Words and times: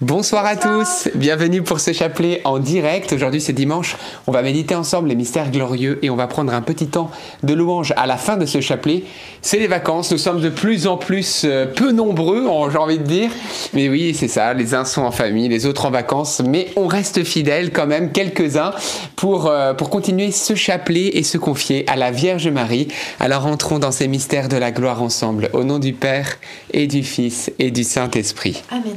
Bonsoir 0.00 0.44
à 0.44 0.56
tous, 0.56 1.08
bienvenue 1.14 1.62
pour 1.62 1.78
ce 1.78 1.92
chapelet 1.92 2.40
en 2.42 2.58
direct. 2.58 3.12
Aujourd'hui 3.12 3.40
c'est 3.40 3.52
dimanche, 3.52 3.96
on 4.26 4.32
va 4.32 4.42
méditer 4.42 4.74
ensemble 4.74 5.08
les 5.08 5.14
mystères 5.14 5.52
glorieux 5.52 6.00
et 6.02 6.10
on 6.10 6.16
va 6.16 6.26
prendre 6.26 6.52
un 6.52 6.62
petit 6.62 6.88
temps 6.88 7.12
de 7.44 7.54
louange 7.54 7.94
à 7.96 8.04
la 8.08 8.16
fin 8.16 8.36
de 8.36 8.44
ce 8.44 8.60
chapelet. 8.60 9.04
C'est 9.40 9.60
les 9.60 9.68
vacances, 9.68 10.10
nous 10.10 10.18
sommes 10.18 10.40
de 10.40 10.48
plus 10.48 10.88
en 10.88 10.96
plus 10.96 11.42
euh, 11.44 11.66
peu 11.66 11.92
nombreux, 11.92 12.44
j'ai 12.72 12.78
envie 12.78 12.98
de 12.98 13.04
dire. 13.04 13.30
Mais 13.72 13.88
oui, 13.88 14.16
c'est 14.18 14.26
ça, 14.26 14.52
les 14.52 14.74
uns 14.74 14.84
sont 14.84 15.02
en 15.02 15.12
famille, 15.12 15.48
les 15.48 15.64
autres 15.64 15.86
en 15.86 15.92
vacances, 15.92 16.42
mais 16.44 16.66
on 16.74 16.88
reste 16.88 17.22
fidèles 17.22 17.70
quand 17.70 17.86
même, 17.86 18.10
quelques-uns, 18.10 18.72
pour, 19.14 19.46
euh, 19.46 19.74
pour 19.74 19.90
continuer 19.90 20.32
ce 20.32 20.56
chapelet 20.56 21.10
et 21.16 21.22
se 21.22 21.38
confier 21.38 21.88
à 21.88 21.94
la 21.94 22.10
Vierge 22.10 22.48
Marie. 22.48 22.88
Alors 23.20 23.46
entrons 23.46 23.78
dans 23.78 23.92
ces 23.92 24.08
mystères 24.08 24.48
de 24.48 24.56
la 24.56 24.72
gloire 24.72 25.02
ensemble, 25.02 25.50
au 25.52 25.62
nom 25.62 25.78
du 25.78 25.92
Père 25.92 26.38
et 26.72 26.88
du 26.88 27.04
Fils 27.04 27.52
et 27.60 27.70
du 27.70 27.84
Saint-Esprit. 27.84 28.60
Amen. 28.72 28.96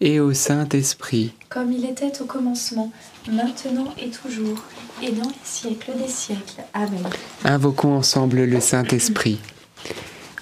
et 0.00 0.20
au 0.20 0.32
Saint-Esprit. 0.32 1.32
Comme 1.48 1.72
il 1.72 1.84
était 1.84 2.20
au 2.20 2.24
commencement, 2.24 2.92
maintenant 3.30 3.92
et 4.00 4.08
toujours, 4.08 4.62
et 5.02 5.12
dans 5.12 5.28
les 5.28 5.34
siècles 5.44 5.92
des 5.98 6.08
siècles. 6.08 6.62
Amen. 6.74 7.02
Invoquons 7.44 7.96
ensemble 7.96 8.44
le 8.44 8.60
Saint-Esprit. 8.60 9.38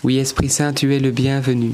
Oui, 0.04 0.18
Esprit 0.18 0.50
Saint, 0.50 0.72
tu 0.72 0.94
es 0.94 1.00
le 1.00 1.10
bienvenu. 1.10 1.72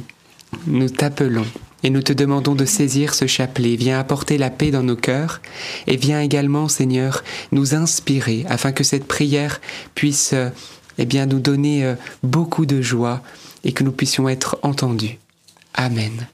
Nous 0.67 0.89
t'appelons 0.89 1.47
et 1.83 1.91
nous 1.91 2.03
te 2.03 2.13
demandons 2.13 2.55
de 2.55 2.65
saisir 2.65 3.15
ce 3.15 3.27
chapelet. 3.27 3.77
Viens 3.77 3.99
apporter 3.99 4.39
la 4.39 4.51
paix 4.51 4.71
dans 4.71 4.83
nos 4.83 4.97
cœurs 4.97 5.41
et 5.87 5.97
viens 5.97 6.21
également, 6.21 6.69
Seigneur, 6.69 7.25
nous 7.51 7.75
inspirer 7.75 8.45
afin 8.49 8.73
que 8.73 8.85
cette 8.85 9.07
prière 9.07 9.61
puisse 9.95 10.35
eh 10.99 11.05
bien, 11.05 11.27
nous 11.27 11.41
donner 11.41 11.85
euh, 11.85 11.95
beaucoup 12.23 12.67
de 12.67 12.83
joie 12.83 13.23
et 13.65 13.73
que 13.73 13.85
nous 13.85 13.93
puissions 13.93 14.29
être 14.29 14.59
entendus. 14.63 15.19
Amen. 15.75 16.27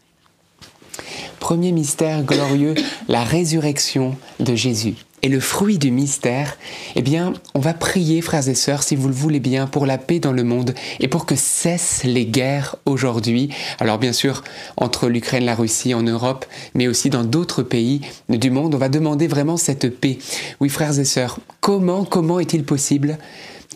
Premier 1.41 1.73
mystère 1.73 2.23
glorieux, 2.23 2.75
la 3.09 3.25
résurrection 3.25 4.17
de 4.41 4.55
Jésus. 4.55 4.95
Et 5.23 5.29
le 5.29 5.41
fruit 5.41 5.79
du 5.79 5.91
mystère, 5.91 6.57
eh 6.95 7.03
bien, 7.03 7.33
on 7.55 7.59
va 7.59 7.75
prier, 7.75 8.23
frères 8.23 8.49
et 8.49 8.55
sœurs, 8.55 8.85
si 8.85 8.95
vous 8.95 9.09
le 9.09 9.15
voulez 9.15 9.41
bien, 9.41 9.67
pour 9.67 9.85
la 9.85 9.99
paix 9.99 10.21
dans 10.21 10.33
le 10.33 10.45
monde 10.45 10.75
et 11.01 11.09
pour 11.09 11.27
que 11.27 11.35
cessent 11.35 12.05
les 12.05 12.25
guerres 12.25 12.77
aujourd'hui. 12.87 13.49
Alors, 13.81 13.99
bien 13.99 14.13
sûr, 14.13 14.45
entre 14.77 15.09
l'Ukraine, 15.09 15.45
la 15.45 15.57
Russie, 15.57 15.93
en 15.93 16.03
Europe, 16.03 16.47
mais 16.75 16.87
aussi 16.87 17.11
dans 17.11 17.25
d'autres 17.25 17.65
pays 17.65 18.01
du 18.29 18.51
monde, 18.51 18.77
on 18.77 18.79
va 18.79 18.89
demander 18.89 19.27
vraiment 19.27 19.57
cette 19.57 19.89
paix. 19.99 20.19
Oui, 20.61 20.69
frères 20.69 20.99
et 21.01 21.05
sœurs, 21.05 21.41
comment, 21.61 22.05
comment 22.05 22.39
est-il 22.39 22.63
possible 22.63 23.19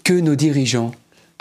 que 0.05 0.15
nos 0.15 0.37
dirigeants 0.37 0.93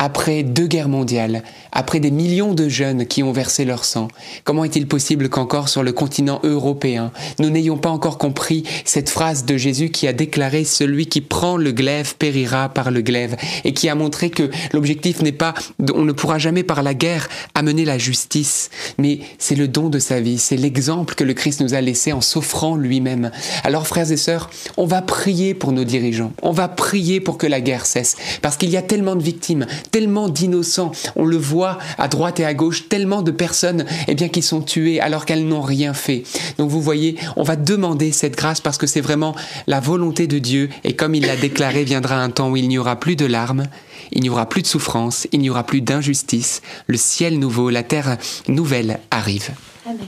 après 0.01 0.41
deux 0.41 0.66
guerres 0.66 0.89
mondiales, 0.89 1.44
après 1.72 2.00
des 2.00 2.09
millions 2.09 2.56
de 2.56 2.67
jeunes 2.67 3.06
qui 3.06 3.22
ont 3.22 3.31
versé 3.31 3.66
leur 3.66 3.85
sang, 3.85 4.07
comment 4.44 4.63
est-il 4.63 4.88
possible 4.88 5.29
qu'encore 5.29 5.69
sur 5.69 5.84
le 5.84 5.91
continent 5.91 6.39
européen, 6.41 7.12
nous 7.38 7.51
n'ayons 7.51 7.78
pas 7.78 7.91
encore 7.91 8.17
compris 8.17 8.63
cette 8.84 9.11
phrase 9.11 9.45
de 9.45 9.57
Jésus 9.57 9.91
qui 9.91 10.07
a 10.07 10.13
déclaré 10.13 10.63
celui 10.63 11.06
qui 11.06 11.22
prend 11.22 11.56
le 11.56 11.72
glaive 11.72 12.16
périra 12.16 12.69
par 12.69 12.90
le 12.90 13.01
glaive 13.01 13.38
et 13.63 13.73
qui 13.73 13.90
a 13.90 13.95
montré 13.95 14.31
que 14.31 14.50
l'objectif 14.73 15.22
n'est 15.22 15.31
pas, 15.31 15.53
on 15.94 16.03
ne 16.03 16.13
pourra 16.13 16.40
jamais 16.40 16.63
par 16.63 16.81
la 16.81 16.95
guerre 16.95 17.29
amener 17.53 17.85
la 17.85 18.00
justice, 18.00 18.72
mais 18.97 19.19
c'est 19.38 19.56
le 19.56 19.67
don 19.67 19.90
de 19.90 20.00
sa 20.00 20.19
vie, 20.19 20.40
c'est 20.40 20.57
l'exemple 20.57 21.13
que 21.13 21.23
le 21.23 21.35
Christ 21.35 21.61
nous 21.61 21.75
a 21.75 21.81
laissé 21.81 22.11
en 22.11 22.22
s'offrant 22.22 22.75
lui-même. 22.75 23.29
Alors 23.63 23.85
frères 23.85 24.11
et 24.11 24.17
sœurs, 24.17 24.50
on 24.78 24.88
va 24.88 25.03
prier 25.03 25.53
pour 25.53 25.72
nos 25.72 25.84
dirigeants, 25.84 26.34
on 26.41 26.51
va 26.53 26.67
prier 26.67 27.19
pour 27.19 27.38
que 27.38 27.45
la 27.45 27.61
guerre 27.61 27.85
cesse, 27.85 28.17
parce 28.41 28.57
qu'il 28.57 28.72
y 28.72 28.78
a 28.78 28.81
tellement 28.81 29.16
de 29.16 29.22
victimes, 29.22 29.67
tellement 29.91 30.29
d'innocents, 30.29 30.91
on 31.16 31.25
le 31.25 31.38
voit 31.38 31.78
à 31.97 32.07
droite 32.07 32.40
et 32.40 32.46
à 32.46 32.53
gauche, 32.53 32.90
tellement 32.90 33.22
de 33.22 33.31
personnes 33.31 33.85
eh 34.07 34.16
bien, 34.16 34.29
qui 34.29 34.41
sont 34.41 34.62
tuées 34.62 35.00
alors 35.00 35.25
qu'elles 35.25 35.46
n'ont 35.46 35.62
rien 35.62 35.94
fait. 35.94 36.24
Donc 36.57 36.69
vous 36.69 36.81
voyez, 36.81 37.17
on 37.35 37.43
va 37.43 37.55
demander 37.55 38.11
cette 38.11 38.35
grâce 38.35 38.61
parce 38.61 38.78
que 38.78 38.88
c'est 38.88 39.02
vraiment 39.02 39.35
la 39.67 39.79
volonté 39.79 40.28
de 40.28 40.40
Dieu 40.40 40.70
et 40.84 40.96
comme 40.96 41.16
il 41.16 41.26
l'a 41.26 41.35
déclaré, 41.35 41.84
viendra 41.84 42.22
un 42.22 42.29
temps 42.29 42.49
où 42.49 42.58
il 42.58 42.67
n'y 42.67 42.78
aura 42.78 42.99
plus 42.99 43.16
de 43.16 43.26
larmes, 43.26 43.66
il 44.11 44.22
n'y 44.22 44.29
aura 44.29 44.47
plus 44.47 44.61
de 44.61 44.67
souffrance, 44.67 45.28
il 45.32 45.40
n'y 45.40 45.49
aura 45.49 45.66
plus 45.66 45.82
d'injustice, 45.82 46.61
le 46.87 46.97
ciel 46.97 47.40
nouveau, 47.40 47.70
la 47.70 47.84
terre 47.84 48.17
nouvelle 48.47 48.99
arrive. 49.11 49.52
Amen. 49.85 49.99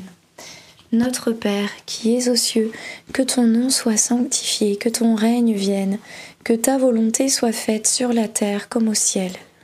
Notre 0.94 1.32
Père, 1.32 1.70
qui 1.88 2.16
es 2.16 2.30
aux 2.30 2.36
cieux, 2.36 2.72
que 3.14 3.24
ton 3.24 3.48
nom 3.48 3.72
soit 3.72 3.98
sanctifié, 3.98 4.76
que 4.76 4.90
ton 4.90 5.16
règne 5.16 5.54
vienne, 5.54 5.98
que 6.44 6.54
ta 6.54 6.78
volonté 6.78 7.30
soit 7.30 7.52
faite 7.52 7.88
sur 7.88 8.14
la 8.14 8.28
terre 8.28 8.70
comme 8.70 8.88
au 8.88 8.94
ciel. 8.94 9.32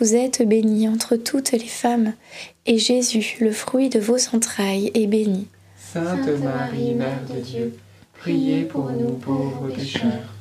Vous 0.00 0.14
êtes 0.14 0.48
bénie 0.48 0.88
entre 0.88 1.16
toutes 1.16 1.52
les 1.52 1.58
femmes, 1.58 2.14
et 2.64 2.78
Jésus, 2.78 3.36
le 3.38 3.52
fruit 3.52 3.90
de 3.90 4.00
vos 4.00 4.16
entrailles, 4.34 4.90
est 4.94 5.06
béni. 5.06 5.46
Sainte 5.76 6.26
Marie, 6.42 6.94
Mère 6.94 7.20
de 7.28 7.38
Dieu, 7.38 7.76
priez 8.18 8.62
pour 8.62 8.90
nous 8.92 9.10
pauvres 9.10 9.68
pécheurs, 9.68 10.32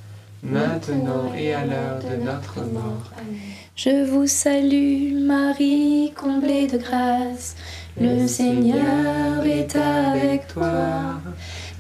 maintenant 0.44 1.34
et 1.38 1.54
à 1.54 1.66
l'heure 1.66 2.00
de 2.00 2.24
notre 2.24 2.62
mort. 2.72 3.12
Amen. 3.18 3.38
Je 3.76 4.06
vous 4.10 4.28
salue 4.28 5.14
Marie, 5.14 6.14
comblée 6.16 6.68
de 6.68 6.78
grâce, 6.78 7.58
le 8.00 8.28
Seigneur 8.28 9.46
est 9.46 9.76
avec 9.76 10.48
toi. 10.48 11.20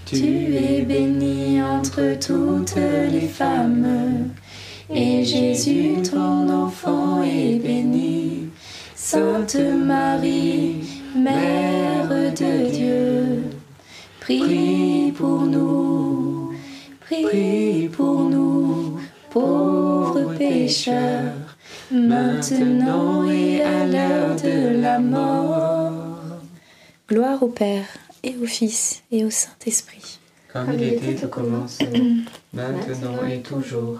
Tu 0.06 0.54
es 0.54 0.82
bénie 0.82 1.64
entre 1.64 2.20
toutes 2.20 2.76
les 2.76 3.28
femmes, 3.30 4.32
et 4.90 5.24
Jésus, 5.24 6.02
ton 6.10 6.50
enfant, 6.50 7.24
est 7.24 7.60
béni. 7.60 8.50
Sainte 8.96 9.56
Marie, 9.56 11.02
Mère 11.16 12.08
de 12.10 12.70
Dieu, 12.70 13.44
prie 14.20 15.12
pour 15.18 15.42
nous, 15.42 16.54
prie 17.00 17.90
pour 17.90 18.20
nous, 18.22 19.00
pauvres 19.32 20.36
pécheurs, 20.38 21.56
maintenant 21.92 23.28
et 23.30 23.62
à 23.62 23.86
l'heure 23.86 24.36
de 24.36 24.82
la 24.82 25.00
mort. 25.00 26.14
Gloire 27.08 27.42
au 27.42 27.48
Père, 27.48 27.88
et 28.22 28.36
au 28.42 28.46
Fils, 28.46 29.02
et 29.12 29.26
au 29.26 29.30
Saint-Esprit. 29.30 30.20
Comme 30.54 30.74
il 30.74 30.84
était 30.84 31.26
au 31.26 31.28
commencement, 31.28 31.88
maintenant 32.54 33.26
et 33.28 33.42
toujours, 33.42 34.00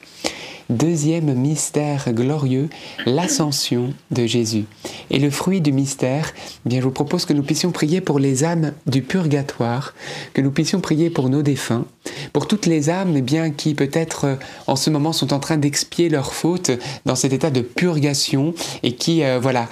Deuxième 0.71 1.33
mystère 1.33 2.13
glorieux, 2.13 2.69
l'ascension 3.05 3.93
de 4.09 4.25
Jésus. 4.25 4.63
Et 5.09 5.19
le 5.19 5.29
fruit 5.29 5.59
du 5.59 5.73
mystère, 5.73 6.31
eh 6.65 6.69
bien, 6.69 6.79
je 6.79 6.85
vous 6.85 6.91
propose 6.91 7.25
que 7.25 7.33
nous 7.33 7.43
puissions 7.43 7.73
prier 7.73 7.99
pour 7.99 8.19
les 8.19 8.45
âmes 8.45 8.71
du 8.85 9.01
purgatoire, 9.01 9.93
que 10.31 10.39
nous 10.39 10.49
puissions 10.49 10.79
prier 10.79 11.09
pour 11.09 11.27
nos 11.27 11.41
défunts, 11.41 11.85
pour 12.31 12.47
toutes 12.47 12.67
les 12.67 12.89
âmes 12.89 13.17
eh 13.17 13.21
bien, 13.21 13.51
qui 13.51 13.73
peut-être 13.73 14.39
en 14.65 14.77
ce 14.77 14.89
moment 14.89 15.11
sont 15.11 15.33
en 15.33 15.39
train 15.39 15.57
d'expier 15.57 16.07
leurs 16.07 16.33
fautes 16.33 16.71
dans 17.05 17.15
cet 17.15 17.33
état 17.33 17.49
de 17.49 17.59
purgation 17.59 18.53
et 18.81 18.95
qui, 18.95 19.25
euh, 19.25 19.39
voilà, 19.41 19.67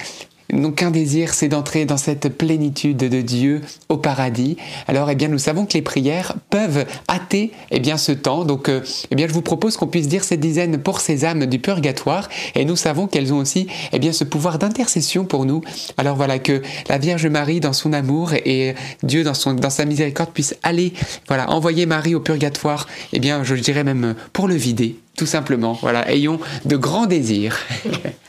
n'ont 0.51 0.71
qu'un 0.71 0.91
désir, 0.91 1.33
c'est 1.33 1.47
d'entrer 1.47 1.85
dans 1.85 1.97
cette 1.97 2.29
plénitude 2.29 2.97
de 2.97 3.21
Dieu 3.21 3.61
au 3.87 3.97
paradis. 3.97 4.57
Alors, 4.87 5.09
eh 5.09 5.15
bien, 5.15 5.27
nous 5.27 5.37
savons 5.37 5.65
que 5.65 5.73
les 5.73 5.81
prières 5.81 6.35
peuvent 6.49 6.85
hâter, 7.09 7.51
eh 7.71 7.79
bien, 7.79 7.97
ce 7.97 8.11
temps. 8.11 8.45
Donc, 8.45 8.69
euh, 8.69 8.81
eh 9.11 9.15
bien, 9.15 9.27
je 9.27 9.33
vous 9.33 9.41
propose 9.41 9.77
qu'on 9.77 9.87
puisse 9.87 10.07
dire 10.07 10.23
cette 10.23 10.39
dizaine 10.39 10.79
pour 10.79 10.99
ces 11.01 11.25
âmes 11.25 11.45
du 11.45 11.59
purgatoire. 11.59 12.29
Et 12.55 12.65
nous 12.65 12.75
savons 12.75 13.07
qu'elles 13.07 13.33
ont 13.33 13.37
aussi, 13.37 13.67
eh 13.93 13.99
bien, 13.99 14.11
ce 14.11 14.23
pouvoir 14.23 14.59
d'intercession 14.59 15.25
pour 15.25 15.45
nous. 15.45 15.61
Alors 15.97 16.15
voilà, 16.15 16.39
que 16.39 16.61
la 16.87 16.97
Vierge 16.97 17.27
Marie, 17.27 17.59
dans 17.59 17.73
son 17.73 17.93
amour 17.93 18.33
et 18.33 18.75
Dieu 19.03 19.23
dans 19.23 19.33
son, 19.33 19.53
dans 19.53 19.69
sa 19.69 19.85
miséricorde, 19.85 20.31
puisse 20.31 20.55
aller, 20.63 20.93
voilà, 21.27 21.49
envoyer 21.51 21.85
Marie 21.85 22.15
au 22.15 22.19
purgatoire. 22.19 22.87
Eh 23.13 23.19
bien, 23.19 23.43
je 23.43 23.55
dirais 23.55 23.83
même 23.83 24.15
pour 24.33 24.47
le 24.47 24.55
vider, 24.55 24.97
tout 25.15 25.25
simplement. 25.25 25.77
Voilà, 25.81 26.09
ayons 26.11 26.39
de 26.65 26.77
grands 26.77 27.05
désirs. 27.05 27.57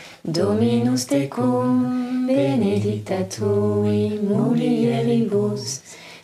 Dominus 0.23 1.05
tecum, 1.05 2.27
benedicta 2.27 3.23
tui 3.29 4.19
mulieribus, 4.21 5.81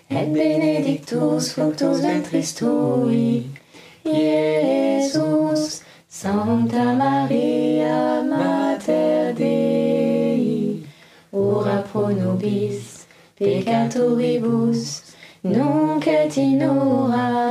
et 0.09 0.31
benedictus 0.31 1.51
fructus 1.53 2.01
ventris 2.01 2.53
tui, 2.53 3.49
Iesus. 4.05 5.81
Santa 6.09 6.95
Maria, 6.95 8.23
Mater 8.23 9.33
Dei, 9.35 10.83
ora 11.31 11.83
pro 11.91 12.07
nobis 12.09 13.05
peccatoribus, 13.37 15.13
nunc 15.43 16.07
et 16.07 16.37
in 16.37 16.59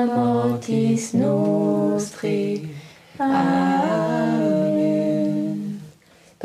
mortis 0.08 1.12
nostri. 1.12 2.68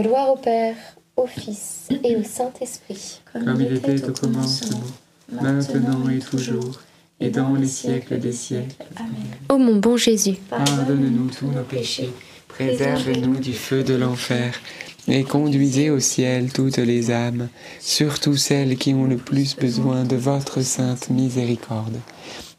Gloire 0.02 0.34
au 0.34 0.36
Père, 0.36 0.76
au 1.16 1.28
Fils 1.28 1.90
et 2.04 2.16
au 2.16 2.24
Saint-Esprit. 2.24 3.22
Comme 3.32 3.62
il 3.62 3.74
était 3.74 4.04
au 4.10 4.14
commencement, 4.14 4.82
maintenant 5.32 6.10
et 6.10 6.18
toujours, 6.20 6.80
et 7.20 7.30
dans 7.30 7.54
les 7.54 7.68
siècles 7.68 8.18
des 8.20 8.32
siècles. 8.32 8.84
Amen. 8.96 9.12
Ô 9.50 9.58
mon 9.60 9.76
bon 9.76 9.98
Jésus, 9.98 10.38
Pardonne-nous 10.50 11.30
tous 11.30 11.48
nos 11.48 11.62
péchés, 11.62 12.10
préserve-nous 12.48 13.40
du 13.40 13.54
feu 13.54 13.84
de 13.84 13.94
l'enfer, 13.94 14.60
et 15.08 15.24
conduisez 15.24 15.92
au 15.92 16.00
ciel 16.00 16.52
toutes 16.52 16.78
les 16.78 17.12
âmes, 17.12 17.50
surtout 17.80 18.38
celles 18.38 18.78
qui 18.78 18.96
ont 18.96 19.06
le 19.06 19.18
plus 19.18 19.56
besoin 19.56 20.04
de 20.04 20.16
votre 20.16 20.62
sainte 20.62 21.12
miséricorde. 21.12 22.00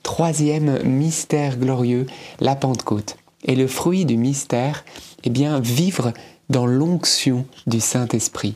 Troisième 0.05 0.83
mystère 0.85 1.57
glorieux, 1.57 2.07
la 2.41 2.55
Pentecôte. 2.55 3.17
Et 3.45 3.57
le 3.57 3.67
fruit 3.67 4.05
du 4.05 4.17
mystère, 4.17 4.85
eh 5.25 5.31
bien, 5.31 5.59
vivre 5.59 6.13
dans 6.49 6.67
l'onction 6.67 7.47
du 7.67 7.81
Saint-Esprit. 7.81 8.55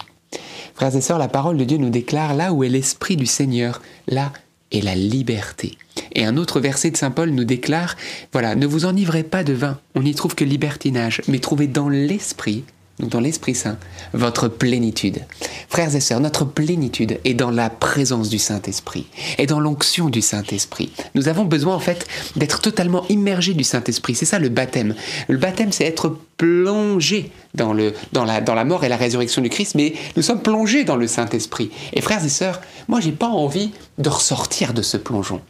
Frères 0.75 0.95
et 0.95 1.01
sœurs, 1.01 1.19
la 1.19 1.29
parole 1.29 1.57
de 1.57 1.65
Dieu 1.65 1.79
nous 1.79 1.91
déclare 1.91 2.35
là 2.35 2.53
où 2.53 2.63
est 2.63 2.69
l'Esprit 2.69 3.17
du 3.17 3.27
Seigneur, 3.27 3.81
là 4.07 4.33
est 4.73 4.83
la 4.83 4.95
liberté. 4.95 5.79
Et 6.15 6.25
un 6.25 6.37
autre 6.37 6.61
verset 6.61 6.91
de 6.91 6.97
Saint 6.97 7.11
Paul 7.11 7.31
nous 7.31 7.45
déclare, 7.45 7.97
voilà, 8.33 8.55
ne 8.55 8.67
vous 8.67 8.85
enivrez 8.85 9.23
pas 9.23 9.45
de 9.45 9.53
vin, 9.53 9.79
on 9.95 10.03
n'y 10.03 10.15
trouve 10.15 10.35
que 10.35 10.45
libertinage, 10.45 11.23
mais 11.29 11.39
trouvez 11.39 11.67
dans 11.67 11.89
l'Esprit, 11.89 12.65
donc 12.99 13.11
dans 13.11 13.21
l'Esprit 13.21 13.55
Saint, 13.55 13.79
votre 14.13 14.49
plénitude. 14.49 15.21
Frères 15.69 15.95
et 15.95 16.01
sœurs, 16.01 16.21
notre 16.21 16.45
plénitude 16.45 17.21
est 17.25 17.35
dans 17.35 17.51
la 17.51 17.69
présence 17.69 18.29
du 18.29 18.39
Saint-Esprit, 18.39 19.07
et 19.39 19.47
dans 19.47 19.61
l'onction 19.61 20.09
du 20.09 20.23
Saint-Esprit. 20.23 20.93
Nous 21.15 21.29
avons 21.29 21.45
besoin 21.45 21.75
en 21.75 21.81
fait 21.81 22.07
d'être 22.37 22.61
totalement 22.61 23.07
immergés 23.09 23.55
du 23.55 23.65
Saint-Esprit. 23.65 24.15
C'est 24.15 24.25
ça 24.25 24.39
le 24.39 24.49
baptême. 24.49 24.95
Le 25.29 25.39
baptême, 25.39 25.73
c'est 25.73 25.85
être 25.85 26.19
plongé 26.37 27.31
dans, 27.55 27.73
le, 27.73 27.95
dans, 28.13 28.25
la, 28.25 28.41
dans 28.41 28.55
la 28.55 28.65
mort 28.65 28.85
et 28.85 28.89
la 28.89 28.97
résurrection 28.97 29.41
du 29.43 29.49
Christ, 29.49 29.75
mais 29.75 29.95
nous 30.17 30.23
sommes 30.23 30.43
plongés 30.43 30.85
dans 30.85 30.97
le 30.97 31.07
Saint-Esprit. 31.07 31.71
Et 31.95 32.01
frères 32.01 32.25
et 32.25 32.29
sœurs, 32.29 32.61
moi, 32.89 33.01
j'ai 33.01 33.13
pas 33.13 33.29
envie 33.29 33.71
de 33.99 34.09
ressortir 34.09 34.75
de 34.75 34.83
ce 34.83 34.97
plongeon. 34.97 35.41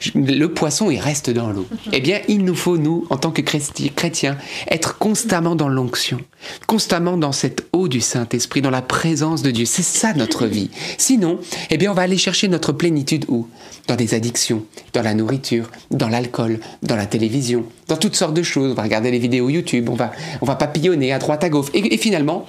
Je- 0.00 0.12
Le 0.14 0.46
poisson, 0.52 0.90
il 0.90 0.98
reste 1.00 1.30
dans 1.30 1.50
l'eau. 1.50 1.66
Eh 1.92 2.00
bien, 2.00 2.20
il 2.28 2.44
nous 2.44 2.54
faut, 2.54 2.78
nous, 2.78 3.06
en 3.10 3.16
tant 3.16 3.30
que 3.32 3.42
chrétiens, 3.42 4.36
être 4.70 4.98
constamment 4.98 5.56
dans 5.56 5.68
l'onction, 5.68 6.18
constamment 6.66 7.16
dans 7.16 7.32
cette 7.32 7.66
eau 7.72 7.88
du 7.88 8.00
Saint-Esprit, 8.00 8.62
dans 8.62 8.70
la 8.70 8.82
présence 8.82 9.42
de 9.42 9.50
Dieu. 9.50 9.66
C'est 9.66 9.82
ça 9.82 10.12
notre 10.14 10.46
vie. 10.46 10.70
Sinon, 10.98 11.40
eh 11.70 11.76
bien, 11.76 11.90
on 11.90 11.94
va 11.94 12.02
aller 12.02 12.18
chercher 12.18 12.48
notre 12.48 12.72
plénitude 12.72 13.24
où? 13.28 13.48
Dans 13.88 13.96
des 13.96 14.14
addictions, 14.14 14.64
dans 14.94 15.02
la 15.02 15.14
nourriture, 15.14 15.70
dans 15.92 16.08
l'alcool, 16.08 16.58
dans 16.82 16.96
la 16.96 17.06
télévision, 17.06 17.64
dans 17.88 17.96
toutes 17.96 18.16
sortes 18.16 18.34
de 18.34 18.42
choses. 18.42 18.72
On 18.72 18.74
va 18.74 18.82
regarder 18.82 19.10
les 19.10 19.18
vidéos 19.18 19.48
YouTube, 19.48 19.88
on 19.88 19.94
va, 19.94 20.12
on 20.40 20.46
va 20.46 20.56
papillonner 20.56 21.12
à 21.12 21.18
droite, 21.18 21.44
à 21.44 21.48
gauche. 21.48 21.68
Et, 21.74 21.96
finalement, 21.96 22.46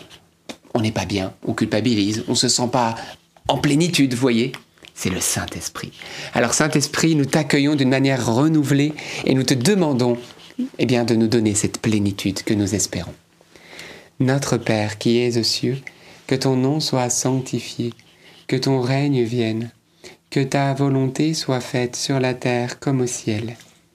on 0.73 0.81
n'est 0.81 0.91
pas 0.91 1.05
bien, 1.05 1.33
on 1.45 1.53
culpabilise, 1.53 2.23
on 2.27 2.35
se 2.35 2.47
sent 2.47 2.69
pas 2.71 2.95
en 3.47 3.57
plénitude, 3.57 4.13
voyez 4.13 4.51
C'est 4.93 5.09
le 5.09 5.19
Saint-Esprit. 5.19 5.91
Alors 6.33 6.53
Saint-Esprit, 6.53 7.15
nous 7.15 7.25
t'accueillons 7.25 7.75
d'une 7.75 7.89
manière 7.89 8.25
renouvelée 8.25 8.93
et 9.25 9.33
nous 9.33 9.43
te 9.43 9.53
demandons 9.53 10.17
eh 10.79 10.85
bien, 10.85 11.03
de 11.03 11.15
nous 11.15 11.27
donner 11.27 11.53
cette 11.53 11.79
plénitude 11.79 12.43
que 12.43 12.53
nous 12.53 12.75
espérons. 12.75 13.13
Notre 14.19 14.57
Père 14.57 14.97
qui 14.97 15.19
es 15.19 15.37
aux 15.37 15.43
cieux, 15.43 15.77
que 16.25 16.35
ton 16.35 16.55
nom 16.55 16.79
soit 16.79 17.09
sanctifié, 17.09 17.93
que 18.47 18.55
ton 18.55 18.81
règne 18.81 19.23
vienne, 19.23 19.71
que 20.29 20.39
ta 20.39 20.73
volonté 20.73 21.33
soit 21.33 21.61
faite 21.61 21.95
sur 21.95 22.19
la 22.19 22.33
terre 22.33 22.79
comme 22.79 23.01
au 23.01 23.07
ciel. 23.07 23.55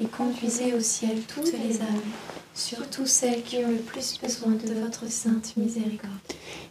et 0.00 0.06
conduisez 0.06 0.74
au 0.74 0.80
ciel 0.80 1.20
toutes 1.32 1.52
les 1.52 1.80
âmes, 1.80 2.12
surtout 2.54 3.06
celles 3.06 3.42
qui 3.42 3.56
ont 3.58 3.70
le 3.70 3.76
plus 3.76 4.18
besoin 4.20 4.52
de 4.52 4.80
votre 4.80 5.10
sainte 5.10 5.56
miséricorde. 5.56 6.12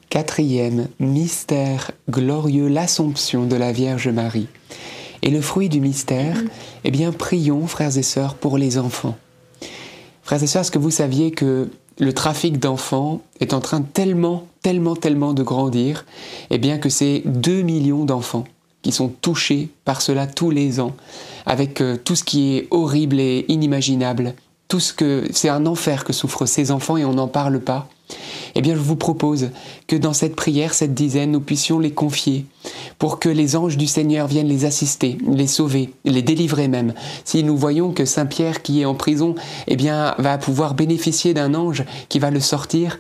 quatrième 0.09 0.88
mystère 0.99 1.91
glorieux, 2.09 2.67
l'Assomption 2.67 3.45
de 3.45 3.55
la 3.55 3.71
Vierge 3.71 4.09
Marie. 4.09 4.47
Et 5.21 5.29
le 5.29 5.41
fruit 5.41 5.69
du 5.69 5.79
mystère, 5.79 6.38
eh 6.83 6.91
bien, 6.91 7.13
prions, 7.13 7.65
frères 7.65 7.97
et 7.97 8.03
sœurs, 8.03 8.36
pour 8.36 8.57
les 8.57 8.77
enfants. 8.77 9.17
Frères 10.21 10.43
et 10.43 10.47
sœurs, 10.47 10.63
est-ce 10.63 10.71
que 10.71 10.79
vous 10.79 10.91
saviez 10.91 11.31
que 11.31 11.69
le 11.99 12.13
trafic 12.13 12.59
d'enfants 12.59 13.21
est 13.39 13.53
en 13.53 13.62
train 13.62 13.81
tellement, 13.81 14.47
tellement, 14.62 14.95
tellement 14.95 15.33
de 15.33 15.43
grandir, 15.43 16.05
eh 16.49 16.57
bien 16.57 16.77
que 16.77 16.89
c'est 16.89 17.21
2 17.25 17.62
millions 17.62 18.03
d'enfants 18.03 18.43
qui 18.81 18.91
sont 18.91 19.07
touchés 19.07 19.69
par 19.86 20.01
cela 20.01 20.27
tous 20.27 20.51
les 20.51 20.79
ans, 20.79 20.95
avec 21.45 21.82
euh, 21.82 21.97
tout 21.97 22.15
ce 22.15 22.23
qui 22.23 22.58
est 22.58 22.67
horrible 22.71 23.19
et 23.19 23.45
inimaginable, 23.47 24.36
tout 24.67 24.79
ce 24.79 24.93
que 24.93 25.27
c'est 25.32 25.49
un 25.49 25.65
enfer 25.65 26.03
que 26.03 26.13
souffrent 26.13 26.45
ces 26.45 26.71
enfants 26.71 26.97
et 26.97 27.06
on 27.06 27.13
n'en 27.13 27.27
parle 27.27 27.60
pas. 27.60 27.88
Eh 28.56 28.62
bien, 28.62 28.75
je 28.75 28.79
vous 28.79 28.95
propose 28.95 29.49
que 29.88 29.95
dans 29.95 30.13
cette 30.13 30.36
prière, 30.36 30.73
cette 30.73 30.93
dizaine, 30.93 31.32
nous 31.32 31.39
puissions 31.39 31.79
les 31.79 31.91
confier 31.91 32.45
pour 32.99 33.19
que 33.19 33.29
les 33.29 33.56
anges 33.56 33.77
du 33.77 33.88
Seigneur 33.88 34.27
viennent 34.27 34.47
les 34.47 34.65
assister, 34.65 35.17
les 35.27 35.47
sauver, 35.47 35.93
les 36.06 36.21
délivrer 36.21 36.67
même. 36.67 36.93
Si 37.25 37.43
nous 37.43 37.58
voyons 37.58 37.91
que 37.91 38.06
Saint 38.06 38.25
Pierre 38.25 38.62
qui 38.62 38.82
est 38.82 38.86
en 38.86 38.93
prison, 38.93 39.36
eh 39.67 39.75
bien, 39.75 40.15
va 40.19 40.38
pouvoir 40.38 40.75
bénéficier 40.75 41.34
d'un 41.34 41.56
ange 41.56 41.84
qui 42.10 42.19
va 42.19 42.29
le 42.29 42.39
sortir, 42.39 42.97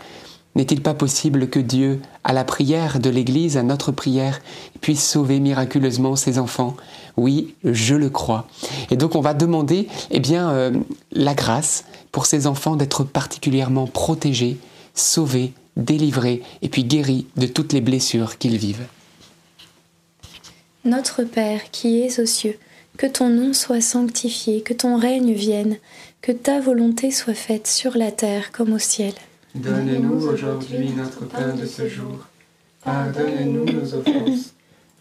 n'est-il 0.55 0.81
pas 0.81 0.93
possible 0.93 1.49
que 1.49 1.59
Dieu, 1.59 2.01
à 2.23 2.33
la 2.33 2.43
prière 2.43 2.99
de 2.99 3.09
l'Église, 3.09 3.57
à 3.57 3.63
notre 3.63 3.91
prière, 3.91 4.39
puisse 4.81 5.07
sauver 5.07 5.39
miraculeusement 5.39 6.15
ses 6.15 6.37
enfants 6.37 6.75
Oui, 7.17 7.55
je 7.63 7.95
le 7.95 8.09
crois. 8.09 8.47
Et 8.89 8.97
donc 8.97 9.15
on 9.15 9.21
va 9.21 9.33
demander, 9.33 9.87
eh 10.11 10.19
bien, 10.19 10.49
euh, 10.49 10.71
la 11.11 11.35
grâce 11.35 11.85
pour 12.11 12.25
ces 12.25 12.47
enfants 12.47 12.75
d'être 12.75 13.03
particulièrement 13.03 13.87
protégés, 13.87 14.57
sauvés, 14.93 15.53
délivrés 15.77 16.41
et 16.61 16.69
puis 16.69 16.83
guéris 16.83 17.27
de 17.35 17.47
toutes 17.47 17.73
les 17.73 17.81
blessures 17.81 18.37
qu'ils 18.37 18.57
vivent. 18.57 18.85
Notre 20.85 21.23
Père 21.23 21.71
qui 21.71 22.01
es 22.01 22.19
aux 22.19 22.25
cieux, 22.25 22.57
que 22.97 23.07
ton 23.07 23.29
nom 23.29 23.53
soit 23.53 23.81
sanctifié, 23.81 24.61
que 24.61 24.73
ton 24.73 24.97
règne 24.97 25.33
vienne, 25.33 25.77
que 26.21 26.31
ta 26.31 26.59
volonté 26.59 27.11
soit 27.11 27.33
faite 27.33 27.67
sur 27.67 27.97
la 27.97 28.11
terre 28.11 28.51
comme 28.51 28.73
au 28.73 28.79
ciel. 28.79 29.13
Donne-nous 29.55 30.27
aujourd'hui 30.27 30.89
notre 30.89 31.25
pain 31.25 31.53
de 31.53 31.65
ce 31.65 31.87
jour. 31.87 32.27
Pardonne-nous 32.83 33.65
nos 33.65 33.93
offenses, 33.93 34.53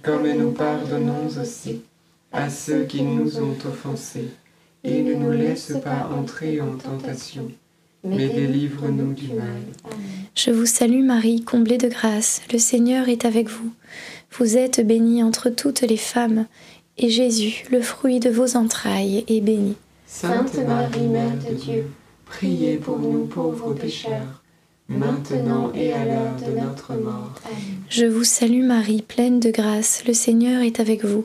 comme 0.02 0.30
nous 0.30 0.52
pardonnons 0.52 1.26
aussi 1.26 1.82
à 2.32 2.50
ceux 2.50 2.84
qui 2.84 3.02
nous 3.02 3.38
ont 3.38 3.56
offensés. 3.66 4.28
Et 4.84 5.02
ne 5.02 5.14
nous 5.14 5.30
laisse 5.30 5.74
pas 5.84 6.10
entrer 6.12 6.60
en 6.60 6.76
tentation, 6.76 7.48
mais 8.02 8.28
délivre-nous 8.28 9.12
du 9.12 9.28
mal. 9.28 9.62
Je 10.34 10.50
vous 10.50 10.66
salue 10.66 11.04
Marie, 11.04 11.44
comblée 11.44 11.78
de 11.78 11.88
grâce, 11.88 12.42
le 12.52 12.58
Seigneur 12.58 13.08
est 13.08 13.24
avec 13.24 13.48
vous. 13.48 13.72
Vous 14.32 14.56
êtes 14.56 14.84
bénie 14.84 15.22
entre 15.22 15.50
toutes 15.50 15.82
les 15.82 15.96
femmes, 15.96 16.46
et 16.98 17.10
Jésus, 17.10 17.64
le 17.70 17.80
fruit 17.80 18.18
de 18.18 18.28
vos 18.28 18.56
entrailles, 18.56 19.24
est 19.28 19.40
béni. 19.40 19.76
Sainte 20.06 20.58
Marie, 20.66 21.06
Mère 21.06 21.36
de 21.48 21.54
Dieu, 21.54 21.86
priez 22.26 22.76
pour 22.76 22.98
nous 22.98 23.26
pauvres 23.26 23.74
pécheurs, 23.74 24.42
maintenant 24.88 25.72
et 25.74 25.92
à 25.92 26.04
l'heure 26.04 26.36
de 26.36 26.60
notre 26.60 26.94
mort. 26.94 27.34
Je 27.88 28.06
vous 28.06 28.24
salue 28.24 28.64
Marie, 28.64 29.02
pleine 29.02 29.38
de 29.38 29.50
grâce, 29.50 30.02
le 30.06 30.12
Seigneur 30.12 30.62
est 30.62 30.80
avec 30.80 31.04
vous. 31.04 31.24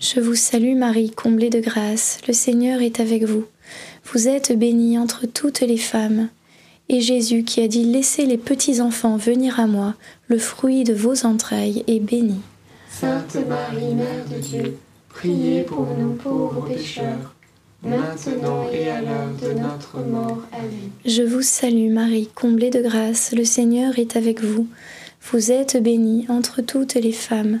Je 0.00 0.20
vous 0.20 0.34
salue 0.34 0.76
Marie, 0.76 1.10
comblée 1.10 1.50
de 1.50 1.60
grâce, 1.60 2.18
le 2.26 2.34
Seigneur 2.34 2.82
est 2.82 3.00
avec 3.00 3.24
vous. 3.24 3.44
Vous 4.12 4.28
êtes 4.28 4.56
bénie 4.56 4.98
entre 4.98 5.26
toutes 5.26 5.60
les 5.60 5.78
femmes, 5.78 6.28
et 6.88 7.00
Jésus 7.00 7.44
qui 7.44 7.60
a 7.62 7.68
dit 7.68 7.84
Laissez 7.84 8.26
les 8.26 8.36
petits 8.36 8.80
enfants 8.80 9.16
venir 9.16 9.60
à 9.60 9.66
moi, 9.66 9.94
le 10.28 10.38
fruit 10.38 10.84
de 10.84 10.92
vos 10.92 11.24
entrailles 11.24 11.84
est 11.86 12.00
béni. 12.00 12.40
Sainte 12.90 13.36
Marie, 13.48 13.94
Mère 13.94 14.24
de 14.30 14.40
Dieu, 14.40 14.76
priez 15.08 15.62
pour 15.62 15.86
nous 15.98 16.12
pauvres 16.14 16.66
pécheurs, 16.66 17.34
maintenant 17.82 18.68
et 18.72 18.88
à 18.88 19.00
l'heure 19.00 19.30
de 19.42 19.58
notre 19.58 20.00
mort. 20.00 20.42
Amen. 20.52 20.90
Je 21.06 21.22
vous 21.22 21.42
salue 21.42 21.90
Marie, 21.90 22.28
comblée 22.34 22.70
de 22.70 22.82
grâce, 22.82 23.32
le 23.32 23.44
Seigneur 23.44 23.98
est 23.98 24.16
avec 24.16 24.42
vous. 24.42 24.66
Vous 25.30 25.50
êtes 25.50 25.82
bénie 25.82 26.26
entre 26.28 26.60
toutes 26.60 26.94
les 26.94 27.12
femmes, 27.12 27.60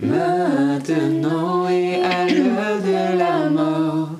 maintenant 0.00 1.68
et 1.68 2.02
à 2.02 2.26
l'heure 2.26 2.80
de 2.82 3.18
la 3.18 3.50
mort. 3.50 4.10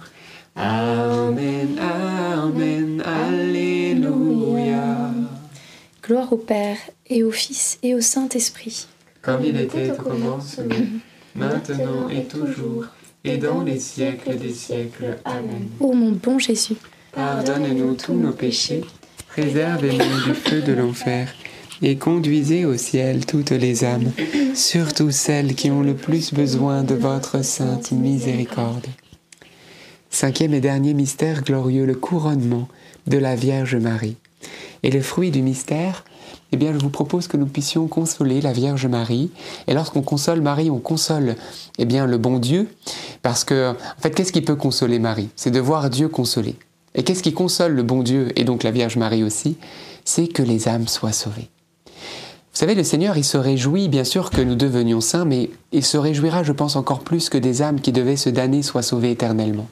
Amen, 0.57 1.79
Amen, 1.79 3.03
Alléluia. 3.05 5.11
Gloire 6.03 6.33
au 6.33 6.37
Père, 6.37 6.77
et 7.09 7.23
au 7.25 7.31
Fils, 7.31 7.79
et 7.83 7.95
au 7.95 8.01
Saint-Esprit. 8.01 8.87
Comme 9.23 9.45
il 9.45 9.59
était 9.59 9.91
au 9.91 9.95
commencement, 9.95 10.65
maintenant 11.35 12.09
et 12.09 12.25
toujours, 12.25 12.85
et 13.25 13.39
dans 13.39 13.63
les 13.63 13.81
siècles 13.81 14.37
des 14.37 14.53
siècles. 14.53 15.17
Amen. 15.25 15.69
Ô 15.81 15.93
mon 15.93 16.13
bon 16.13 16.39
Jésus, 16.39 16.77
Pardonne-nous 17.13 17.95
tous 17.95 18.15
nos 18.15 18.33
péchés, 18.33 18.83
préservez-nous 19.29 20.25
du 20.27 20.35
feu 20.35 20.61
de 20.63 20.73
l'enfer, 20.73 21.33
et 21.85 21.97
conduisez 21.97 22.65
au 22.65 22.79
ciel 22.79 23.27
toutes 23.27 23.51
les 23.51 23.85
âmes, 23.85 24.11
surtout 24.55 25.11
celles 25.11 25.55
qui 25.55 25.71
ont 25.71 25.83
le 25.83 25.93
plus 25.93 26.33
besoin 26.33 26.83
de 26.83 26.95
votre 26.95 27.45
sainte 27.45 27.93
miséricorde. 27.93 28.87
Cinquième 30.09 30.55
et 30.55 30.63
dernier 30.63 30.95
mystère 30.95 31.43
glorieux, 31.43 31.85
le 31.85 31.95
couronnement 31.95 32.69
de 33.07 33.19
la 33.19 33.37
Vierge 33.37 33.77
Marie. 33.77 34.17
Et 34.83 34.91
le 34.91 35.03
fruit 35.03 35.31
du 35.31 35.43
mystère, 35.43 36.07
eh 36.53 36.57
bien, 36.57 36.73
je 36.73 36.79
vous 36.79 36.89
propose 36.89 37.29
que 37.29 37.37
nous 37.37 37.45
puissions 37.45 37.87
consoler 37.87 38.41
la 38.41 38.55
Vierge 38.55 38.87
Marie. 38.87 39.31
Et 39.67 39.75
lorsqu'on 39.75 40.03
console 40.03 40.41
Marie, 40.41 40.71
on 40.71 40.79
console, 40.79 41.37
eh 41.79 41.85
bien, 41.85 42.07
le 42.07 42.17
bon 42.17 42.39
Dieu. 42.39 42.67
Parce 43.21 43.45
que, 43.45 43.73
en 43.73 44.01
fait, 44.01 44.15
qu'est-ce 44.15 44.33
qui 44.33 44.41
peut 44.41 44.57
consoler 44.57 44.99
Marie? 44.99 45.29
C'est 45.37 45.51
de 45.51 45.61
voir 45.61 45.91
Dieu 45.91 46.09
consoler. 46.09 46.57
Et 46.95 47.03
qu'est-ce 47.03 47.23
qui 47.23 47.35
console 47.35 47.73
le 47.73 47.83
bon 47.83 48.03
Dieu, 48.03 48.29
et 48.37 48.45
donc 48.45 48.63
la 48.63 48.71
Vierge 48.71 48.97
Marie 48.97 49.23
aussi? 49.23 49.59
C'est 50.07 50.29
que 50.29 50.43
les 50.43 50.67
âmes 50.67 50.89
soient 50.89 51.13
sauvées. 51.13 51.51
Vous 52.55 52.61
savez, 52.61 52.77
le 52.77 52.85
Seigneur, 52.85 53.17
il 53.17 53.25
se 53.25 53.37
réjouit 53.37 53.89
bien 53.89 54.05
sûr 54.05 54.31
que 54.31 54.41
nous 54.41 54.55
devenions 54.55 55.01
saints, 55.01 55.25
mais 55.25 55.51
il 55.75 55.85
se 55.85 55.99
réjouira, 55.99 56.45
je 56.45 56.53
pense, 56.53 56.77
encore 56.77 57.01
plus 57.01 57.29
que 57.29 57.37
des 57.37 57.61
âmes 57.61 57.81
qui 57.81 57.91
devaient 57.93 58.17
se 58.17 58.31
damner 58.31 58.63
soient 58.63 58.83
sauvées 58.83 59.11
éternellement. 59.11 59.67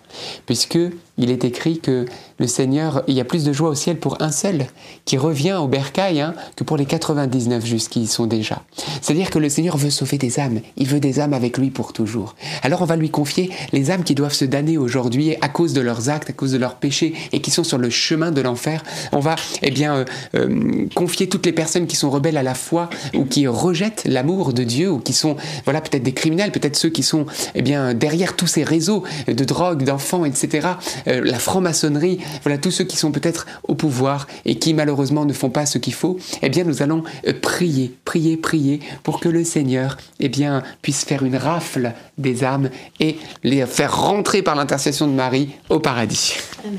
Puisque 0.46 0.78
il 1.18 1.30
est 1.30 1.44
écrit 1.44 1.78
que 1.78 2.06
le 2.38 2.46
Seigneur, 2.46 3.04
il 3.06 3.14
y 3.14 3.20
a 3.20 3.24
plus 3.24 3.44
de 3.44 3.52
joie 3.52 3.68
au 3.68 3.74
ciel 3.74 3.98
pour 3.98 4.20
un 4.20 4.32
seul 4.32 4.66
qui 5.04 5.18
revient 5.18 5.52
au 5.52 5.68
bercail 5.68 6.20
hein, 6.20 6.34
que 6.56 6.64
pour 6.64 6.76
les 6.76 6.86
99 6.86 7.64
jusqu'y 7.64 8.00
y 8.00 8.06
sont 8.06 8.26
déjà. 8.26 8.62
C'est-à-dire 9.00 9.30
que 9.30 9.38
le 9.38 9.48
Seigneur 9.48 9.76
veut 9.76 9.90
sauver 9.90 10.18
des 10.18 10.40
âmes, 10.40 10.60
il 10.76 10.88
veut 10.88 10.98
des 10.98 11.20
âmes 11.20 11.34
avec 11.34 11.58
lui 11.58 11.70
pour 11.70 11.92
toujours. 11.92 12.34
Alors 12.62 12.82
on 12.82 12.86
va 12.86 12.96
lui 12.96 13.10
confier 13.10 13.50
les 13.72 13.90
âmes 13.90 14.02
qui 14.02 14.14
doivent 14.14 14.32
se 14.32 14.44
damner 14.44 14.78
aujourd'hui 14.78 15.36
à 15.42 15.48
cause 15.48 15.74
de 15.74 15.80
leurs 15.80 16.08
actes, 16.08 16.30
à 16.30 16.32
cause 16.32 16.52
de 16.52 16.58
leurs 16.58 16.76
péchés 16.76 17.14
et 17.32 17.40
qui 17.40 17.50
sont 17.50 17.62
sur 17.62 17.78
le 17.78 17.90
chemin 17.90 18.32
de 18.32 18.40
l'enfer. 18.40 18.82
On 19.12 19.20
va 19.20 19.36
eh 19.62 19.70
bien 19.70 19.94
euh, 19.94 20.04
euh, 20.34 20.86
confier 20.96 21.28
toutes 21.28 21.46
les 21.46 21.52
personnes 21.52 21.86
qui 21.86 21.94
sont 21.94 22.10
rebelles 22.10 22.38
à 22.38 22.42
la 22.42 22.54
foi 22.54 22.88
ou 23.14 23.24
qui 23.24 23.46
rejettent 23.46 24.02
l'amour 24.06 24.52
de 24.52 24.64
Dieu 24.64 24.90
ou 24.90 24.98
qui 24.98 25.12
sont 25.12 25.36
voilà 25.64 25.80
peut-être 25.92 26.02
des 26.02 26.14
criminels, 26.14 26.52
peut-être 26.52 26.76
ceux 26.76 26.88
qui 26.88 27.02
sont 27.02 27.26
eh 27.54 27.62
bien 27.62 27.94
derrière 27.94 28.34
tous 28.34 28.46
ces 28.46 28.64
réseaux 28.64 29.04
de 29.26 29.44
drogue, 29.44 29.84
d'enfants, 29.84 30.24
etc. 30.24 30.68
Euh, 31.06 31.20
la 31.22 31.38
franc-maçonnerie, 31.38 32.18
voilà 32.42 32.58
tous 32.58 32.70
ceux 32.70 32.84
qui 32.84 32.96
sont 32.96 33.12
peut-être 33.12 33.46
au 33.68 33.74
pouvoir 33.74 34.26
et 34.44 34.56
qui 34.56 34.74
malheureusement 34.74 35.24
ne 35.24 35.32
font 35.32 35.50
pas 35.50 35.66
ce 35.66 35.78
qu'il 35.78 35.94
faut, 35.94 36.18
eh 36.40 36.48
bien 36.48 36.64
nous 36.64 36.82
allons 36.82 37.04
euh, 37.28 37.32
prier, 37.40 37.94
prier, 38.04 38.36
prier 38.36 38.80
pour 39.02 39.20
que 39.20 39.28
le 39.28 39.44
Seigneur 39.44 39.98
eh 40.20 40.28
bien 40.28 40.62
puisse 40.80 41.04
faire 41.04 41.22
une 41.24 41.36
rafle 41.36 41.92
des 42.16 42.42
âmes 42.44 42.70
et 43.00 43.18
les 43.42 43.66
faire 43.66 43.96
rentrer 43.96 44.42
par 44.42 44.54
l'intercession 44.54 45.06
de 45.06 45.12
Marie 45.12 45.50
au 45.68 45.78
paradis. 45.78 46.34
Amen. 46.64 46.78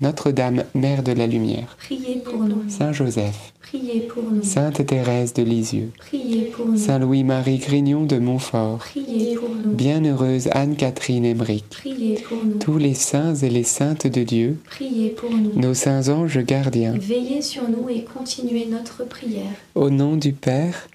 Notre-Dame, 0.00 0.64
Mère 0.74 1.02
de 1.02 1.12
la 1.12 1.26
Lumière, 1.26 1.76
Priez 1.78 2.16
pour 2.16 2.40
nous. 2.42 2.62
Saint 2.68 2.92
Joseph, 2.92 3.54
Priez 3.62 4.00
pour 4.00 4.22
nous. 4.24 4.42
Sainte 4.42 4.84
Thérèse 4.86 5.32
de 5.32 5.42
Lisieux, 5.42 5.90
Priez 5.98 6.42
pour 6.54 6.66
nous. 6.66 6.76
Saint 6.76 6.98
Louis-Marie 6.98 7.56
Grignon 7.58 8.04
de 8.04 8.18
Montfort, 8.18 8.78
Priez 8.78 9.34
pour 9.36 9.48
nous. 9.48 9.72
Bienheureuse 9.74 10.48
Anne-Catherine 10.52 11.24
Emmerich, 11.24 11.64
Priez 11.70 12.16
pour 12.28 12.44
nous. 12.44 12.58
tous 12.58 12.76
les 12.76 12.92
saints 12.92 13.34
et 13.36 13.48
les 13.48 13.62
saintes 13.64 14.06
de 14.06 14.22
Dieu, 14.22 14.58
Priez 14.66 15.10
pour 15.10 15.30
nous. 15.30 15.58
nos 15.58 15.72
saints 15.74 16.08
anges 16.10 16.38
gardiens, 16.44 16.94
Veillez 16.98 17.40
sur 17.40 17.66
nous 17.68 17.88
et 17.88 18.04
continuez 18.04 18.66
notre 18.66 19.04
prière. 19.06 19.50
au 19.74 19.88
nom 19.88 20.16
du 20.16 20.32
Père 20.34 20.88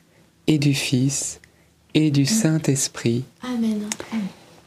et 0.46 0.60
du 0.60 0.74
Fils 0.76 1.40
et 1.96 2.12
du 2.12 2.26
Saint-Esprit. 2.28 3.24
Amen. 3.42 3.80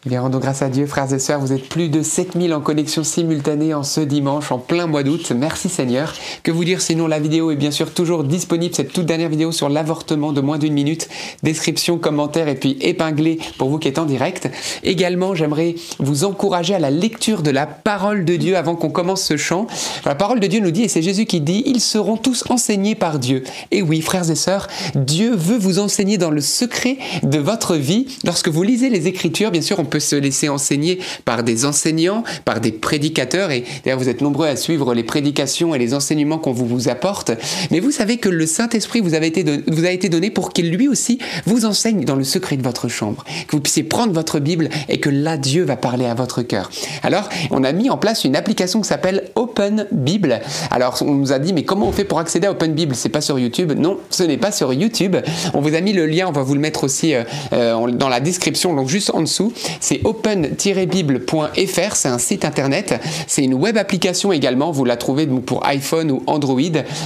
Bien, 0.06 0.20
rendons 0.20 0.38
grâce 0.38 0.60
à 0.60 0.68
Dieu, 0.68 0.86
frères 0.86 1.12
et 1.12 1.18
sœurs. 1.18 1.40
Vous 1.40 1.52
êtes 1.52 1.68
plus 1.68 1.88
de 1.88 2.02
7000 2.02 2.52
en 2.52 2.60
connexion 2.60 3.04
simultanée 3.04 3.72
en 3.72 3.82
ce 3.82 4.00
dimanche, 4.00 4.52
en 4.52 4.58
plein 4.58 4.86
mois 4.86 5.02
d'août. 5.02 5.32
Merci 5.34 5.68
Seigneur. 5.68 6.12
Que 6.42 6.50
vous 6.50 6.64
dire 6.64 6.82
sinon, 6.82 7.06
la 7.06 7.18
vidéo 7.18 7.50
est 7.50 7.56
bien 7.56 7.70
sûr 7.70 7.92
toujours 7.92 8.22
disponible. 8.22 8.74
Cette 8.74 8.92
toute 8.92 9.06
dernière 9.06 9.30
vidéo 9.30 9.50
sur 9.50 9.70
l'avortement 9.70 10.32
de 10.32 10.42
moins 10.42 10.58
d'une 10.58 10.74
minute. 10.74 11.08
Description, 11.42 11.96
commentaire 11.98 12.48
et 12.48 12.54
puis 12.54 12.76
épinglé 12.82 13.38
pour 13.56 13.70
vous 13.70 13.78
qui 13.78 13.88
êtes 13.88 13.98
en 13.98 14.04
direct. 14.04 14.50
Également, 14.82 15.34
j'aimerais 15.34 15.74
vous 15.98 16.24
encourager 16.24 16.74
à 16.74 16.78
la 16.78 16.90
lecture 16.90 17.42
de 17.42 17.50
la 17.50 17.66
parole 17.66 18.26
de 18.26 18.36
Dieu 18.36 18.56
avant 18.58 18.76
qu'on 18.76 18.90
commence 18.90 19.22
ce 19.22 19.38
chant. 19.38 19.66
La 20.04 20.14
parole 20.14 20.40
de 20.40 20.46
Dieu 20.46 20.60
nous 20.60 20.70
dit, 20.70 20.82
et 20.82 20.88
c'est 20.88 21.02
Jésus 21.02 21.24
qui 21.24 21.40
dit, 21.40 21.62
ils 21.64 21.80
seront 21.80 22.18
tous 22.18 22.44
enseignés 22.50 22.94
par 22.94 23.18
Dieu. 23.18 23.42
Et 23.70 23.80
oui, 23.80 24.02
frères 24.02 24.30
et 24.30 24.34
sœurs, 24.34 24.68
Dieu 24.94 25.34
veut 25.34 25.58
vous 25.58 25.78
enseigner 25.78 26.18
dans 26.18 26.30
le 26.30 26.42
secret 26.42 26.98
de 27.22 27.38
votre 27.38 27.76
vie. 27.76 28.06
Lorsque 28.24 28.48
vous 28.48 28.62
lisez 28.62 28.90
les 28.90 29.08
Écritures, 29.08 29.50
bien 29.50 29.62
sûr, 29.62 29.78
on 29.78 29.84
peut 29.84 29.93
se 29.98 30.16
laisser 30.16 30.48
enseigner 30.48 30.98
par 31.24 31.42
des 31.42 31.64
enseignants, 31.64 32.24
par 32.44 32.60
des 32.60 32.72
prédicateurs, 32.72 33.50
et 33.50 33.64
d'ailleurs 33.84 33.98
vous 33.98 34.08
êtes 34.08 34.20
nombreux 34.20 34.46
à 34.46 34.56
suivre 34.56 34.94
les 34.94 35.04
prédications 35.04 35.74
et 35.74 35.78
les 35.78 35.94
enseignements 35.94 36.38
qu'on 36.38 36.52
vous, 36.52 36.66
vous 36.66 36.88
apporte, 36.88 37.32
mais 37.70 37.80
vous 37.80 37.90
savez 37.90 38.18
que 38.18 38.28
le 38.28 38.46
Saint-Esprit 38.46 39.00
vous, 39.00 39.14
avait 39.14 39.28
été 39.28 39.44
vous 39.66 39.84
a 39.84 39.90
été 39.90 40.08
donné 40.08 40.30
pour 40.30 40.52
qu'il 40.52 40.70
lui 40.70 40.88
aussi 40.88 41.18
vous 41.46 41.64
enseigne 41.64 42.04
dans 42.04 42.16
le 42.16 42.24
secret 42.24 42.56
de 42.56 42.62
votre 42.62 42.88
chambre, 42.88 43.24
que 43.46 43.52
vous 43.52 43.60
puissiez 43.60 43.82
prendre 43.82 44.12
votre 44.12 44.38
Bible 44.38 44.68
et 44.88 45.00
que 45.00 45.10
là 45.10 45.36
Dieu 45.36 45.64
va 45.64 45.76
parler 45.76 46.06
à 46.06 46.14
votre 46.14 46.42
cœur. 46.42 46.70
Alors, 47.02 47.28
on 47.50 47.64
a 47.64 47.72
mis 47.72 47.90
en 47.90 47.96
place 47.96 48.24
une 48.24 48.36
application 48.36 48.80
qui 48.80 48.88
s'appelle 48.88 49.30
Open 49.34 49.86
Bible. 49.92 50.40
Alors, 50.70 50.98
on 51.02 51.14
nous 51.14 51.32
a 51.32 51.38
dit, 51.38 51.52
mais 51.52 51.64
comment 51.64 51.88
on 51.88 51.92
fait 51.92 52.04
pour 52.04 52.18
accéder 52.18 52.46
à 52.46 52.50
Open 52.52 52.72
Bible? 52.72 52.94
C'est 52.94 53.08
pas 53.08 53.20
sur 53.20 53.38
YouTube? 53.38 53.72
Non, 53.76 53.98
ce 54.10 54.22
n'est 54.22 54.38
pas 54.38 54.52
sur 54.52 54.72
YouTube. 54.72 55.16
On 55.52 55.60
vous 55.60 55.74
a 55.74 55.80
mis 55.80 55.92
le 55.92 56.06
lien, 56.06 56.26
on 56.28 56.32
va 56.32 56.42
vous 56.42 56.54
le 56.54 56.60
mettre 56.60 56.84
aussi 56.84 57.14
euh, 57.14 57.24
euh, 57.52 57.90
dans 57.90 58.08
la 58.08 58.20
description, 58.20 58.74
donc 58.74 58.88
juste 58.88 59.10
en 59.14 59.20
dessous. 59.20 59.52
C'est 59.84 60.00
open-bible.fr, 60.04 61.96
c'est 61.96 62.08
un 62.08 62.16
site 62.16 62.46
internet. 62.46 62.98
C'est 63.26 63.44
une 63.44 63.52
web 63.52 63.76
application 63.76 64.32
également. 64.32 64.70
Vous 64.70 64.86
la 64.86 64.96
trouvez 64.96 65.26
pour 65.26 65.66
iPhone 65.66 66.10
ou 66.10 66.22
Android. 66.26 66.58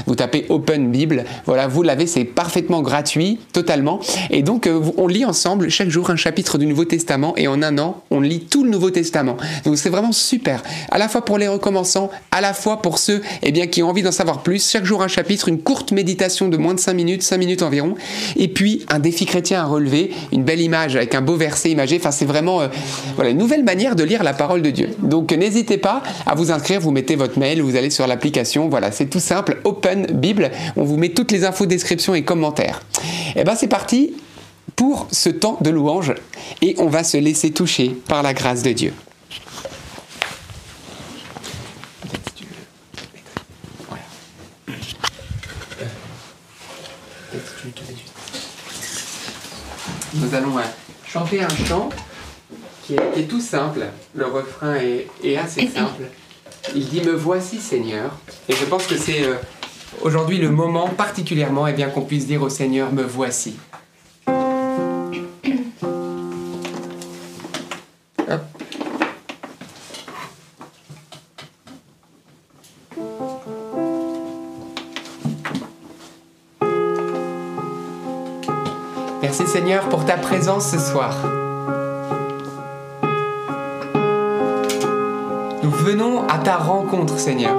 Vous 0.07 0.15
tapez 0.15 0.47
Open 0.49 0.93
Bible. 0.93 1.25
Voilà, 1.45 1.67
vous 1.67 1.83
l'avez, 1.83 2.07
c'est 2.07 2.23
parfaitement 2.23 2.81
gratuit, 2.81 3.41
totalement. 3.53 3.99
Et 4.31 4.43
donc, 4.45 4.69
euh, 4.69 4.81
on 4.97 5.09
lit 5.09 5.25
ensemble 5.25 5.71
chaque 5.71 5.89
jour 5.89 6.11
un 6.11 6.15
chapitre 6.15 6.57
du 6.57 6.67
Nouveau 6.67 6.85
Testament 6.85 7.35
et 7.37 7.49
en 7.49 7.65
un 7.65 7.79
an, 7.79 8.01
on 8.13 8.21
lit 8.21 8.45
tout 8.49 8.63
le 8.63 8.71
Nouveau 8.71 8.91
Testament. 8.91 9.39
Donc, 9.65 9.77
c'est 9.77 9.91
vraiment 9.91 10.13
super. 10.13 10.63
À 10.93 10.99
la 10.99 11.09
fois 11.09 11.25
pour 11.25 11.37
les 11.37 11.49
recommençants, 11.49 12.11
à 12.31 12.41
la 12.41 12.55
fois 12.55 12.81
pour 12.81 12.99
ceux 12.99 13.23
eh 13.43 13.51
bien, 13.51 13.67
qui 13.67 13.83
ont 13.83 13.89
envie 13.89 14.03
d'en 14.03 14.13
savoir 14.13 14.45
plus. 14.45 14.71
Chaque 14.71 14.85
jour 14.85 15.03
un 15.03 15.09
chapitre, 15.09 15.49
une 15.49 15.59
courte 15.59 15.91
méditation 15.91 16.47
de 16.47 16.57
moins 16.57 16.75
de 16.75 16.81
5 16.81 16.95
minutes, 16.95 17.25
5 17.25 17.39
minutes 17.39 17.63
environ. 17.63 17.97
Et 18.37 18.47
puis, 18.47 18.87
un 18.89 19.01
défi 19.01 19.27
chrétien 19.27 19.63
à 19.63 19.65
relever, 19.65 20.13
une 20.31 20.45
belle 20.45 20.61
image 20.61 20.95
avec 20.95 21.17
un 21.17 21.23
beau 21.23 21.35
verset 21.35 21.73
imagé. 21.73 21.97
Enfin, 21.97 22.13
c'est 22.13 22.25
vraiment 22.25 22.61
euh, 22.61 22.68
voilà, 23.15 23.31
une 23.31 23.39
nouvelle 23.39 23.65
manière 23.65 23.97
de 23.97 24.05
lire 24.05 24.23
la 24.23 24.33
parole 24.33 24.63
de 24.63 24.71
Dieu. 24.71 24.91
Donc, 25.03 25.33
n'hésitez 25.33 25.79
pas 25.79 26.03
à 26.27 26.35
vous 26.35 26.51
inscrire. 26.51 26.81
Vous 26.81 26.91
mettez 26.91 27.17
votre 27.17 27.39
mail, 27.39 27.63
vous 27.63 27.77
allez 27.77 27.91
sur 27.91 28.07
l'application. 28.07 28.69
Voilà, 28.69 28.91
c'est 28.93 29.07
tout 29.07 29.21
simple. 29.21 29.61
Open 29.65 30.07
Bible. 30.07 30.51
On 30.77 30.85
vous 30.85 30.97
met 30.97 31.11
toutes 31.11 31.33
les 31.33 31.45
infos, 31.45 31.67
descriptions 31.67 32.15
et 32.15 32.23
commentaires. 32.23 32.83
Et 33.37 33.45
ben, 33.45 33.55
c'est 33.55 33.69
parti 33.69 34.15
pour 34.77 35.09
ce 35.11 35.29
temps 35.29 35.59
de 35.61 35.71
louange 35.71 36.15
et 36.63 36.77
on 36.79 36.87
va 36.87 37.03
se 37.03 37.17
laisser 37.17 37.51
toucher 37.51 37.97
par 38.07 38.23
la 38.23 38.33
grâce 38.33 38.63
de 38.63 38.73
Dieu. 38.73 38.93
Nous 50.15 50.35
allons 50.35 50.59
euh, 50.59 50.63
chanter 51.07 51.43
un 51.43 51.49
chant 51.67 51.91
qui 52.89 52.95
est, 52.95 53.13
qui 53.13 53.21
est 53.21 53.25
tout 53.25 53.41
simple. 53.41 53.85
Le 54.15 54.25
refrain 54.25 54.77
est, 54.77 55.07
est 55.23 55.37
assez 55.37 55.69
simple. 55.69 56.05
Il 56.75 56.89
dit 56.89 57.03
Me 57.03 57.13
voici 57.13 57.59
Seigneur. 57.59 58.13
Et 58.49 58.55
je 58.55 58.65
pense 58.65 58.87
que 58.87 58.97
c'est 58.97 59.25
euh, 59.25 59.35
aujourd'hui 60.01 60.39
le 60.39 60.51
moment 60.51 60.89
particulièrement 60.89 61.67
eh 61.67 61.75
bien, 61.75 61.91
qu'on 61.91 62.01
puisse 62.01 62.27
dire 62.27 62.41
au 62.41 62.49
Seigneur 62.49 62.91
Me 62.93 63.03
voici. 63.03 63.57
Hop. 68.27 68.41
Merci 79.21 79.47
Seigneur 79.47 79.91
pour 79.91 80.07
ta 80.07 80.17
présence 80.17 80.71
ce 80.71 80.79
soir. 80.79 81.15
Venons 85.79 86.27
à 86.29 86.39
ta 86.39 86.57
rencontre 86.57 87.19
Seigneur. 87.19 87.55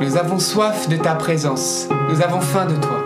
Nous 0.00 0.16
avons 0.16 0.38
soif 0.38 0.88
de 0.88 0.96
ta 0.96 1.14
présence. 1.14 1.88
Nous 2.10 2.20
avons 2.20 2.40
faim 2.40 2.66
de 2.66 2.74
toi. 2.76 3.00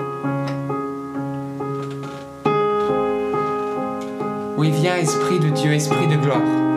Oui, 4.56 4.70
viens 4.70 4.96
Esprit 4.96 5.38
de 5.38 5.50
Dieu, 5.50 5.72
Esprit 5.72 6.08
de 6.08 6.16
gloire. 6.16 6.67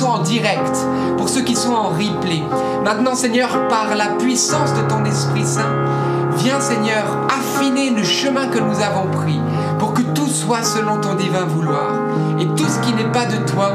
sont 0.00 0.08
en 0.08 0.22
direct, 0.22 0.86
pour 1.18 1.28
ceux 1.28 1.42
qui 1.42 1.54
sont 1.54 1.74
en 1.74 1.88
replay. 1.88 2.42
Maintenant, 2.82 3.14
Seigneur, 3.14 3.68
par 3.68 3.94
la 3.94 4.06
puissance 4.18 4.72
de 4.72 4.80
ton 4.88 5.04
Esprit 5.04 5.44
Saint, 5.44 5.74
viens, 6.38 6.58
Seigneur, 6.58 7.04
affiner 7.28 7.90
le 7.90 8.02
chemin 8.02 8.46
que 8.48 8.58
nous 8.58 8.80
avons 8.80 9.10
pris 9.10 9.38
pour 9.78 9.92
que 9.92 10.00
tout 10.00 10.28
soit 10.28 10.62
selon 10.62 11.02
ton 11.02 11.16
divin 11.16 11.44
vouloir 11.44 11.92
et 12.38 12.46
tout 12.46 12.64
ce 12.64 12.78
qui 12.80 12.94
n'est 12.94 13.12
pas 13.12 13.26
de 13.26 13.36
toi 13.50 13.72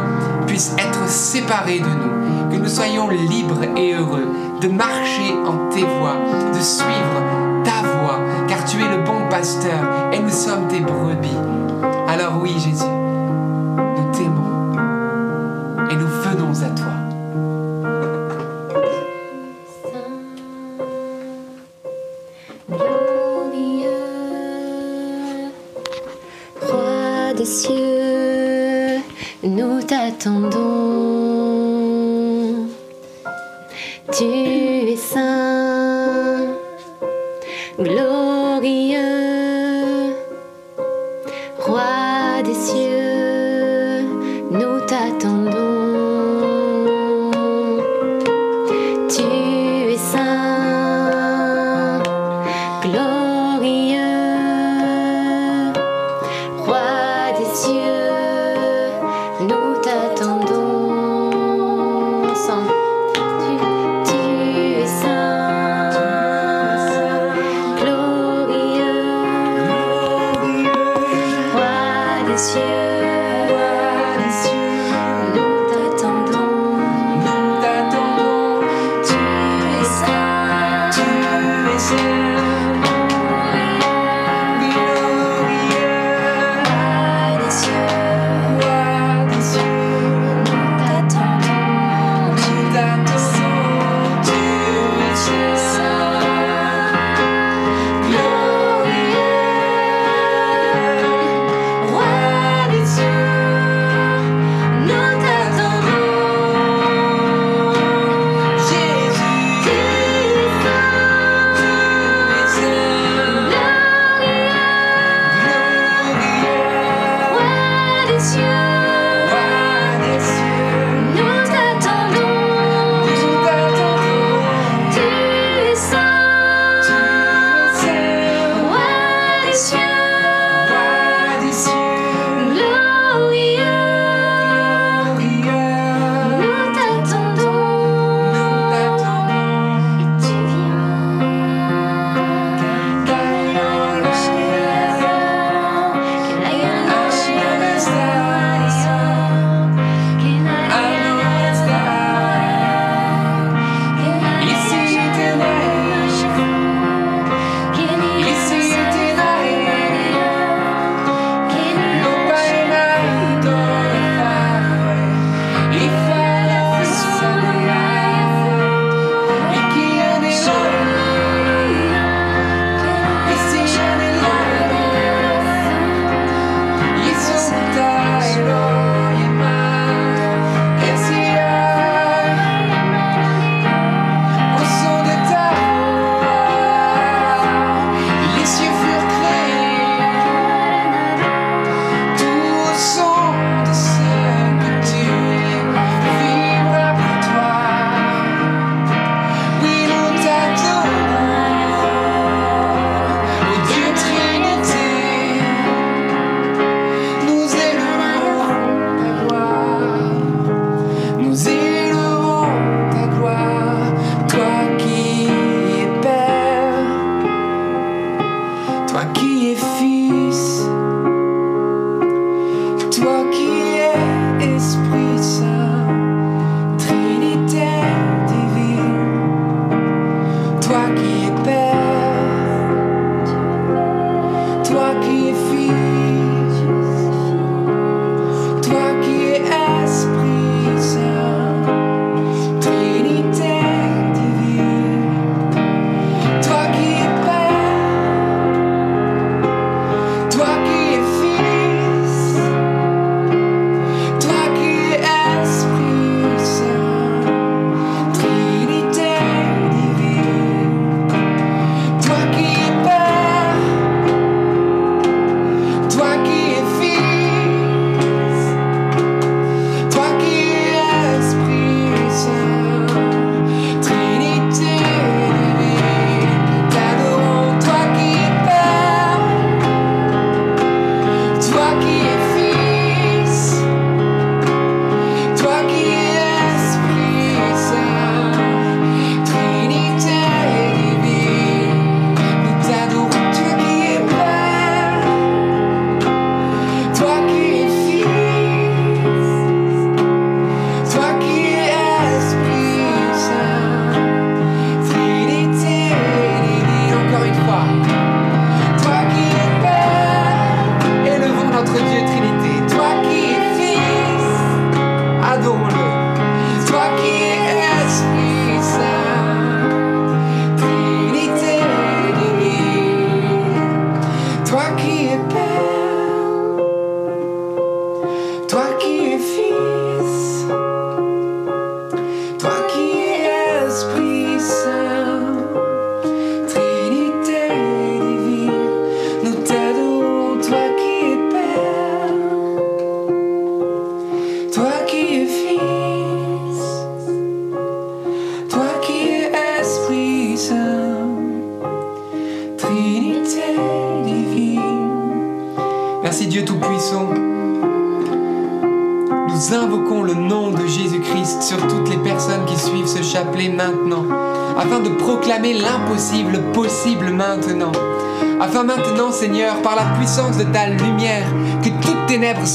puisse 0.47 0.73
être 0.79 1.07
séparé 1.07 1.77
de 1.77 1.85
nous, 1.85 2.49
que 2.49 2.57
nous 2.57 2.69
soyons 2.69 3.07
libres 3.09 3.61
et 3.77 3.93
heureux 3.93 4.27
de 4.61 4.67
marcher 4.67 5.31
en 5.45 5.69
tes 5.69 5.83
voies, 5.83 6.17
de 6.55 6.59
suivre 6.59 7.21
ta 7.63 7.87
voie, 7.87 8.19
car 8.47 8.65
tu 8.65 8.77
es 8.77 8.97
le 8.97 9.03
bon 9.03 9.29
pasteur 9.29 10.09
et 10.11 10.17
nous 10.17 10.29
sommes 10.29 10.67
tes 10.69 10.79
brebis. 10.79 11.37
Alors 12.07 12.39
oui, 12.41 12.55
Jésus. 12.57 13.14
Nous 30.23 30.54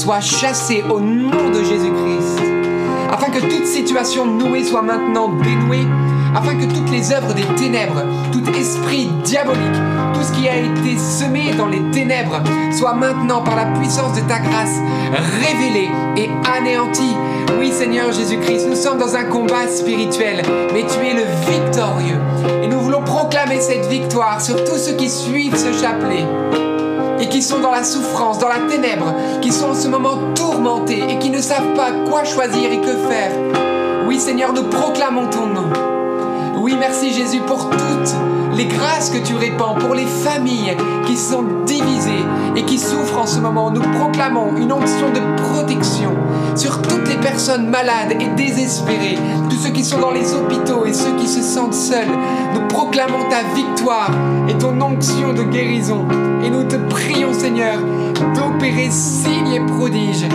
soit 0.01 0.19
chassée 0.19 0.83
au 0.89 0.99
nom 0.99 1.51
de 1.51 1.63
Jésus-Christ. 1.63 2.41
Afin 3.11 3.29
que 3.29 3.39
toute 3.39 3.67
situation 3.67 4.25
nouée 4.25 4.63
soit 4.63 4.81
maintenant 4.81 5.29
dénouée, 5.29 5.85
afin 6.35 6.55
que 6.55 6.65
toutes 6.65 6.89
les 6.89 7.11
œuvres 7.11 7.35
des 7.35 7.45
ténèbres, 7.55 8.01
tout 8.31 8.43
esprit 8.49 9.11
diabolique, 9.23 9.61
tout 10.15 10.23
ce 10.23 10.31
qui 10.31 10.49
a 10.49 10.57
été 10.57 10.97
semé 10.97 11.53
dans 11.55 11.67
les 11.67 11.83
ténèbres, 11.91 12.41
soit 12.71 12.95
maintenant 12.95 13.43
par 13.43 13.55
la 13.55 13.65
puissance 13.77 14.15
de 14.15 14.21
ta 14.21 14.39
grâce 14.39 14.79
révélé 15.39 15.91
et 16.17 16.31
anéanti. 16.51 17.15
Oui 17.59 17.71
Seigneur 17.71 18.11
Jésus-Christ, 18.11 18.69
nous 18.69 18.75
sommes 18.75 18.97
dans 18.97 19.15
un 19.15 19.25
combat 19.25 19.67
spirituel, 19.67 20.41
mais 20.73 20.81
tu 20.81 21.05
es 21.05 21.13
le 21.13 21.25
victorieux. 21.47 22.19
Et 22.63 22.67
nous 22.67 22.79
voulons 22.79 23.03
proclamer 23.03 23.61
cette 23.61 23.85
victoire 23.85 24.41
sur 24.41 24.63
tous 24.63 24.77
ceux 24.77 24.93
qui 24.93 25.11
suivent 25.11 25.57
ce 25.57 25.71
chapelet 25.79 26.25
et 27.21 27.29
qui 27.29 27.41
sont 27.41 27.59
dans 27.59 27.71
la 27.71 27.83
souffrance, 27.83 28.39
dans 28.39 28.47
la 28.47 28.59
ténèbre, 28.67 29.13
qui 29.41 29.51
sont 29.51 29.69
en 29.69 29.75
ce 29.75 29.87
moment 29.87 30.17
tourmentés 30.35 31.03
et 31.07 31.19
qui 31.19 31.29
ne 31.29 31.39
savent 31.39 31.73
pas 31.75 31.91
quoi 32.09 32.23
choisir 32.23 32.71
et 32.71 32.81
que 32.81 32.97
faire. 33.07 33.31
Oui 34.07 34.19
Seigneur, 34.19 34.51
nous 34.53 34.63
proclamons 34.63 35.27
ton 35.27 35.45
nom. 35.45 35.69
Oui, 36.57 36.75
merci 36.77 37.13
Jésus 37.13 37.39
pour 37.39 37.69
toutes 37.69 38.15
les 38.55 38.65
grâces 38.65 39.09
que 39.09 39.19
tu 39.19 39.35
répands, 39.35 39.75
pour 39.75 39.95
les 39.95 40.05
familles 40.05 40.75
qui 41.05 41.15
sont 41.15 41.43
divisées 41.65 42.25
et 42.55 42.63
qui 42.63 42.77
souffrent 42.77 43.19
en 43.19 43.27
ce 43.27 43.39
moment. 43.39 43.71
Nous 43.71 43.81
proclamons 43.99 44.57
une 44.57 44.73
onction 44.73 45.09
de 45.09 45.41
protection 45.53 46.11
sur 46.55 46.81
toutes 46.81 47.07
les 47.07 47.17
personnes 47.17 47.69
malades 47.69 48.13
et 48.19 48.27
désespérées, 48.35 49.17
tous 49.49 49.57
ceux 49.57 49.69
qui 49.69 49.83
sont 49.83 49.99
dans 49.99 50.11
les 50.11 50.33
hôpitaux 50.33 50.85
et 50.85 50.93
ceux 50.93 51.15
qui 51.15 51.27
se 51.27 51.41
sentent 51.41 51.73
seuls. 51.73 52.07
Nous 52.53 52.67
proclamons 52.67 53.29
ta 53.29 53.43
victoire 53.55 54.11
et 54.49 54.53
ton 54.53 54.79
onction 54.81 55.33
de 55.33 55.43
guérison. 55.43 56.05
Et 56.43 56.49
nous 56.49 56.63
te 56.63 56.75
prions 56.75 57.33
Seigneur 57.33 57.79
d'opérer 58.35 58.89
signes 58.89 59.53
et 59.53 59.59
prodiges, 59.59 60.25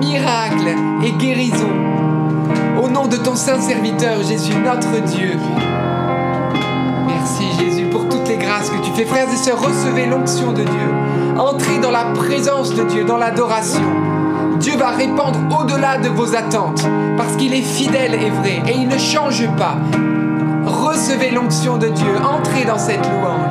miracles 0.00 0.74
et 1.04 1.12
guérisons. 1.12 1.72
Au 2.82 2.88
nom 2.88 3.06
de 3.06 3.16
ton 3.16 3.34
saint 3.34 3.60
serviteur 3.60 4.22
Jésus, 4.22 4.54
notre 4.64 5.02
Dieu. 5.04 5.36
Merci 7.06 7.44
Jésus 7.58 7.86
pour 7.90 8.08
toutes 8.08 8.28
les 8.28 8.36
grâces 8.36 8.70
que 8.70 8.84
tu 8.84 8.90
fais. 8.92 9.04
Frères 9.04 9.32
et 9.32 9.36
sœurs, 9.36 9.60
recevez 9.60 10.06
l'onction 10.06 10.52
de 10.52 10.62
Dieu. 10.62 10.88
Entrez 11.38 11.78
dans 11.78 11.90
la 11.90 12.04
présence 12.14 12.74
de 12.74 12.84
Dieu, 12.84 13.04
dans 13.04 13.16
l'adoration. 13.16 14.05
Dieu 14.60 14.76
va 14.76 14.90
répandre 14.90 15.38
au-delà 15.60 15.98
de 15.98 16.08
vos 16.08 16.34
attentes, 16.34 16.86
parce 17.16 17.36
qu'il 17.36 17.54
est 17.54 17.62
fidèle 17.62 18.14
et 18.14 18.30
vrai, 18.30 18.62
et 18.66 18.72
il 18.76 18.88
ne 18.88 18.98
change 18.98 19.46
pas. 19.56 19.76
Recevez 20.64 21.30
l'onction 21.30 21.78
de 21.78 21.88
Dieu, 21.88 22.16
entrez 22.22 22.64
dans 22.64 22.78
cette 22.78 23.06
louange. 23.06 23.45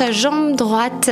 Sa 0.00 0.10
jambe 0.12 0.56
droite 0.56 1.10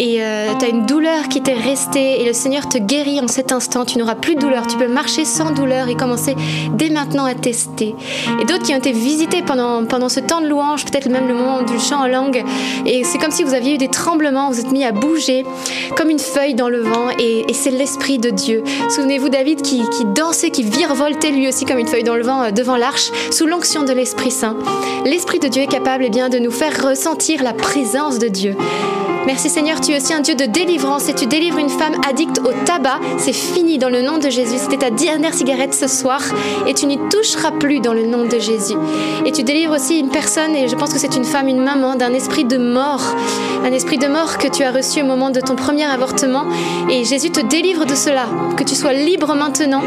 et 0.00 0.20
tu 0.58 0.64
as 0.64 0.68
une 0.68 0.86
douleur 0.86 1.28
qui 1.28 1.42
t'est 1.42 1.52
restée 1.52 2.22
et 2.22 2.24
le 2.24 2.32
Seigneur 2.32 2.68
te 2.68 2.78
guérit 2.78 3.20
en 3.20 3.28
cet 3.28 3.52
instant. 3.52 3.84
Tu 3.84 3.98
n'auras 3.98 4.14
plus 4.14 4.34
de 4.34 4.40
douleur. 4.40 4.66
Tu 4.66 4.78
peux 4.78 4.88
marcher 4.88 5.26
sans 5.26 5.50
douleur 5.50 5.88
et 5.88 5.94
commencer 5.94 6.34
dès 6.72 6.88
maintenant 6.88 7.26
à 7.26 7.34
tester. 7.34 7.94
Et 8.40 8.44
d'autres 8.46 8.64
qui 8.64 8.72
ont 8.72 8.78
été 8.78 8.92
visités 8.92 9.42
pendant, 9.42 9.84
pendant 9.84 10.08
ce 10.08 10.20
temps 10.20 10.40
de 10.40 10.48
louange, 10.48 10.86
peut-être 10.86 11.10
même 11.10 11.28
le 11.28 11.34
moment 11.34 11.62
du 11.62 11.78
chant 11.78 12.04
en 12.04 12.06
langue. 12.06 12.42
Et 12.86 13.04
c'est 13.04 13.18
comme 13.18 13.30
si 13.30 13.44
vous 13.44 13.52
aviez 13.52 13.74
eu 13.74 13.78
des 13.78 13.88
tremblements, 13.88 14.50
vous 14.50 14.60
êtes 14.60 14.72
mis 14.72 14.84
à 14.84 14.92
bouger 14.92 15.44
comme 15.96 16.08
une 16.08 16.18
feuille 16.18 16.54
dans 16.54 16.70
le 16.70 16.80
vent 16.80 17.10
et, 17.18 17.44
et 17.48 17.52
c'est 17.52 17.70
l'Esprit 17.70 18.18
de 18.18 18.30
Dieu. 18.30 18.64
Souvenez-vous 18.88 19.28
David 19.28 19.60
qui, 19.60 19.82
qui 19.90 20.06
dansait, 20.06 20.50
qui 20.50 20.62
virevoltait 20.62 21.30
lui 21.30 21.46
aussi 21.46 21.66
comme 21.66 21.78
une 21.78 21.88
feuille 21.88 22.04
dans 22.04 22.16
le 22.16 22.22
vent 22.22 22.42
euh, 22.42 22.50
devant 22.50 22.76
l'arche 22.76 23.10
sous 23.30 23.46
l'onction 23.46 23.82
de 23.82 23.92
l'Esprit 23.92 24.30
Saint. 24.30 24.56
L'Esprit 25.04 25.40
de 25.40 25.48
Dieu 25.48 25.62
est 25.62 25.66
capable 25.66 26.04
eh 26.06 26.10
bien, 26.10 26.30
de 26.30 26.38
nous 26.38 26.50
faire 26.50 26.88
ressentir 26.88 27.42
la 27.42 27.52
présence 27.52 28.18
de 28.18 28.28
Dieu. 28.28 28.56
Merci 29.26 29.50
Seigneur, 29.50 29.80
tu 29.80 29.92
es 29.92 29.96
aussi 29.98 30.14
un 30.14 30.20
Dieu 30.20 30.34
de 30.34 30.44
délivrance 30.44 31.08
et 31.08 31.14
tu 31.14 31.26
délivres 31.26 31.58
une 31.58 31.68
femme 31.68 31.94
addicte 32.08 32.40
au 32.40 32.52
tabac. 32.64 32.98
C'est 33.18 33.32
fini 33.34 33.78
dans 33.78 33.90
le 33.90 34.02
nom 34.02 34.18
de 34.18 34.30
Jésus. 34.30 34.56
C'était 34.58 34.78
ta 34.78 34.90
dernière 34.90 35.34
cigarette 35.34 35.74
ce 35.74 35.86
soir 35.86 36.20
et 36.66 36.74
tu 36.74 36.86
n'y 36.86 36.98
toucheras 37.10 37.52
plus 37.52 37.80
dans 37.80 37.92
le 37.92 38.06
nom 38.06 38.24
de 38.24 38.38
Jésus. 38.38 38.76
Et 39.26 39.32
tu 39.32 39.42
délivres 39.42 39.74
aussi 39.74 39.98
une 40.00 40.08
personne, 40.08 40.56
et 40.56 40.68
je 40.68 40.74
pense 40.74 40.92
que 40.92 40.98
c'est 40.98 41.16
une 41.16 41.24
femme, 41.24 41.48
une 41.48 41.62
maman, 41.62 41.96
d'un 41.96 42.12
esprit 42.14 42.44
de 42.44 42.56
mort. 42.56 43.02
Un 43.64 43.72
esprit 43.72 43.98
de 43.98 44.08
mort 44.08 44.38
que 44.38 44.48
tu 44.48 44.62
as 44.62 44.72
reçu 44.72 45.02
au 45.02 45.06
moment 45.06 45.30
de 45.30 45.40
ton 45.40 45.54
premier 45.54 45.84
avortement. 45.84 46.44
Et 46.88 47.04
Jésus 47.04 47.30
te 47.30 47.40
délivre 47.40 47.84
de 47.84 47.94
cela, 47.94 48.26
que 48.56 48.64
tu 48.64 48.74
sois 48.74 48.94
libre 48.94 49.34
maintenant. 49.34 49.82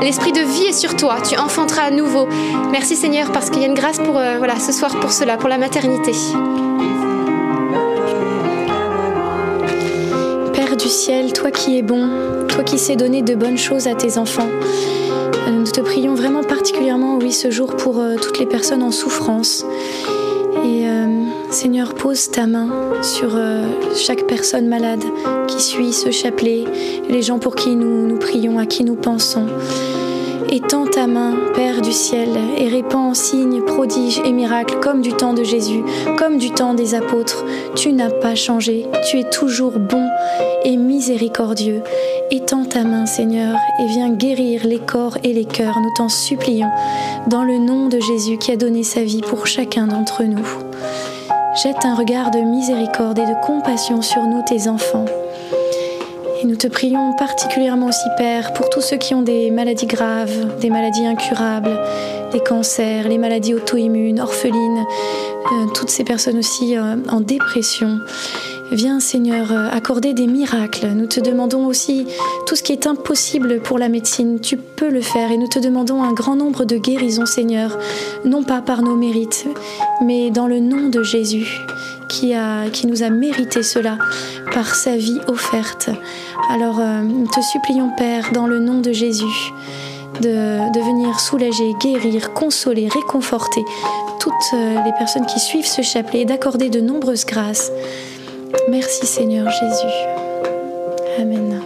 L'esprit 0.00 0.32
de 0.32 0.40
vie 0.40 0.66
est 0.66 0.72
sur 0.72 0.96
toi, 0.96 1.16
tu 1.26 1.36
enfanteras 1.36 1.82
à 1.82 1.90
nouveau. 1.90 2.26
Merci 2.72 2.96
Seigneur 2.96 3.30
parce 3.30 3.50
qu'il 3.50 3.60
y 3.60 3.64
a 3.64 3.68
une 3.68 3.74
grâce 3.74 3.98
pour 3.98 4.18
euh, 4.18 4.36
voilà, 4.38 4.58
ce 4.58 4.72
soir 4.72 4.98
pour 5.00 5.12
cela, 5.12 5.36
pour 5.36 5.48
la 5.48 5.58
maternité. 5.58 6.12
Ciel, 10.88 11.32
toi 11.32 11.50
qui 11.50 11.78
es 11.78 11.82
bon, 11.82 12.08
toi 12.48 12.62
qui 12.62 12.78
sais 12.78 12.96
donner 12.96 13.22
de 13.22 13.34
bonnes 13.34 13.58
choses 13.58 13.86
à 13.86 13.94
tes 13.94 14.18
enfants, 14.18 14.48
euh, 15.46 15.50
nous 15.50 15.66
te 15.66 15.80
prions 15.80 16.14
vraiment 16.14 16.42
particulièrement, 16.42 17.16
oui, 17.16 17.32
ce 17.32 17.50
jour 17.50 17.76
pour 17.76 17.98
euh, 17.98 18.16
toutes 18.20 18.38
les 18.38 18.46
personnes 18.46 18.82
en 18.82 18.90
souffrance. 18.90 19.64
Et 20.64 20.88
euh, 20.88 21.06
Seigneur, 21.50 21.94
pose 21.94 22.30
ta 22.30 22.46
main 22.46 22.68
sur 23.02 23.38
chaque 23.94 24.26
personne 24.26 24.68
malade 24.68 25.02
qui 25.48 25.62
suit 25.62 25.92
ce 25.92 26.10
chapelet, 26.10 26.64
les 27.08 27.22
gens 27.22 27.38
pour 27.38 27.54
qui 27.54 27.76
nous, 27.76 28.06
nous 28.06 28.18
prions, 28.18 28.58
à 28.58 28.66
qui 28.66 28.84
nous 28.84 28.96
pensons. 28.96 29.46
Étends 30.50 30.86
ta 30.86 31.06
main, 31.06 31.34
Père 31.54 31.80
du 31.80 31.92
ciel, 31.92 32.30
et 32.58 32.68
répands 32.68 33.14
signes, 33.14 33.62
prodiges 33.62 34.20
et 34.24 34.32
miracles 34.32 34.78
comme 34.80 35.00
du 35.00 35.12
temps 35.12 35.34
de 35.34 35.42
Jésus, 35.42 35.82
comme 36.18 36.38
du 36.38 36.50
temps 36.50 36.74
des 36.74 36.94
apôtres. 36.94 37.44
Tu 37.74 37.92
n'as 37.92 38.10
pas 38.10 38.34
changé, 38.34 38.86
tu 39.08 39.18
es 39.18 39.30
toujours 39.30 39.78
bon 39.78 40.06
et 40.64 40.76
miséricordieux. 40.76 41.82
Étends 42.30 42.64
ta 42.64 42.84
main, 42.84 43.06
Seigneur, 43.06 43.56
et 43.80 43.86
viens 43.86 44.10
guérir 44.10 44.66
les 44.66 44.78
corps 44.78 45.18
et 45.22 45.32
les 45.32 45.44
cœurs, 45.44 45.78
nous 45.80 45.92
t'en 45.96 46.08
supplions, 46.08 46.70
dans 47.26 47.44
le 47.44 47.58
nom 47.58 47.88
de 47.88 48.00
Jésus 48.00 48.38
qui 48.38 48.52
a 48.52 48.56
donné 48.56 48.82
sa 48.82 49.02
vie 49.02 49.22
pour 49.22 49.46
chacun 49.46 49.86
d'entre 49.86 50.24
nous. 50.24 50.46
Jette 51.62 51.84
un 51.84 51.94
regard 51.94 52.30
de 52.30 52.40
miséricorde 52.40 53.18
et 53.18 53.26
de 53.26 53.40
compassion 53.46 54.02
sur 54.02 54.22
nous, 54.22 54.42
tes 54.42 54.68
enfants. 54.68 55.04
Nous 56.44 56.56
te 56.56 56.66
prions 56.66 57.14
particulièrement 57.14 57.86
aussi, 57.86 58.06
Père, 58.18 58.52
pour 58.52 58.68
tous 58.68 58.82
ceux 58.82 58.98
qui 58.98 59.14
ont 59.14 59.22
des 59.22 59.50
maladies 59.50 59.86
graves, 59.86 60.58
des 60.60 60.68
maladies 60.68 61.06
incurables, 61.06 61.80
des 62.32 62.40
cancers, 62.40 63.08
les 63.08 63.16
maladies 63.16 63.54
auto-immunes, 63.54 64.20
orphelines, 64.20 64.84
euh, 65.52 65.66
toutes 65.72 65.88
ces 65.88 66.04
personnes 66.04 66.36
aussi 66.36 66.76
euh, 66.76 66.96
en 67.08 67.20
dépression. 67.20 67.98
Viens 68.72 69.00
Seigneur 69.00 69.52
euh, 69.52 69.70
accorder 69.70 70.12
des 70.12 70.26
miracles. 70.26 70.88
Nous 70.88 71.06
te 71.06 71.20
demandons 71.20 71.66
aussi 71.66 72.06
tout 72.46 72.56
ce 72.56 72.62
qui 72.62 72.72
est 72.72 72.86
impossible 72.86 73.60
pour 73.60 73.78
la 73.78 73.88
médecine. 73.88 74.38
Tu 74.40 74.58
peux 74.58 74.90
le 74.90 75.00
faire 75.00 75.30
et 75.30 75.38
nous 75.38 75.48
te 75.48 75.58
demandons 75.58 76.02
un 76.02 76.12
grand 76.12 76.36
nombre 76.36 76.66
de 76.66 76.76
guérisons 76.76 77.24
Seigneur, 77.24 77.78
non 78.26 78.42
pas 78.42 78.60
par 78.60 78.82
nos 78.82 78.96
mérites, 78.96 79.46
mais 80.02 80.30
dans 80.30 80.46
le 80.46 80.60
nom 80.60 80.90
de 80.90 81.02
Jésus 81.02 81.60
qui, 82.72 82.86
nous 82.86 83.02
a 83.02 83.10
mérité 83.10 83.62
cela 83.62 83.98
par 84.52 84.74
sa 84.74 84.96
vie 84.96 85.20
offerte. 85.26 85.90
Alors 86.50 86.78
euh, 86.78 87.00
nous 87.00 87.26
te 87.26 87.40
supplions 87.40 87.90
Père, 87.96 88.30
dans 88.32 88.46
le 88.46 88.58
nom 88.58 88.80
de 88.80 88.92
Jésus, 88.92 89.52
de, 90.20 90.72
de, 90.72 90.80
venir 90.80 91.18
soulager, 91.18 91.74
guérir, 91.80 92.32
consoler, 92.32 92.88
réconforter 92.88 93.64
toutes 94.20 94.32
euh, 94.54 94.84
les 94.84 94.92
personnes 94.92 95.26
qui 95.26 95.40
suivent 95.40 95.66
ce 95.66 95.82
chapelet 95.82 96.20
et 96.20 96.24
d'accorder 96.24 96.70
de 96.70 96.80
nombreuses 96.80 97.24
grâces. 97.24 97.72
Merci 98.68 99.06
Seigneur 99.06 99.50
Jésus. 99.50 99.94
Amen. 101.18 101.60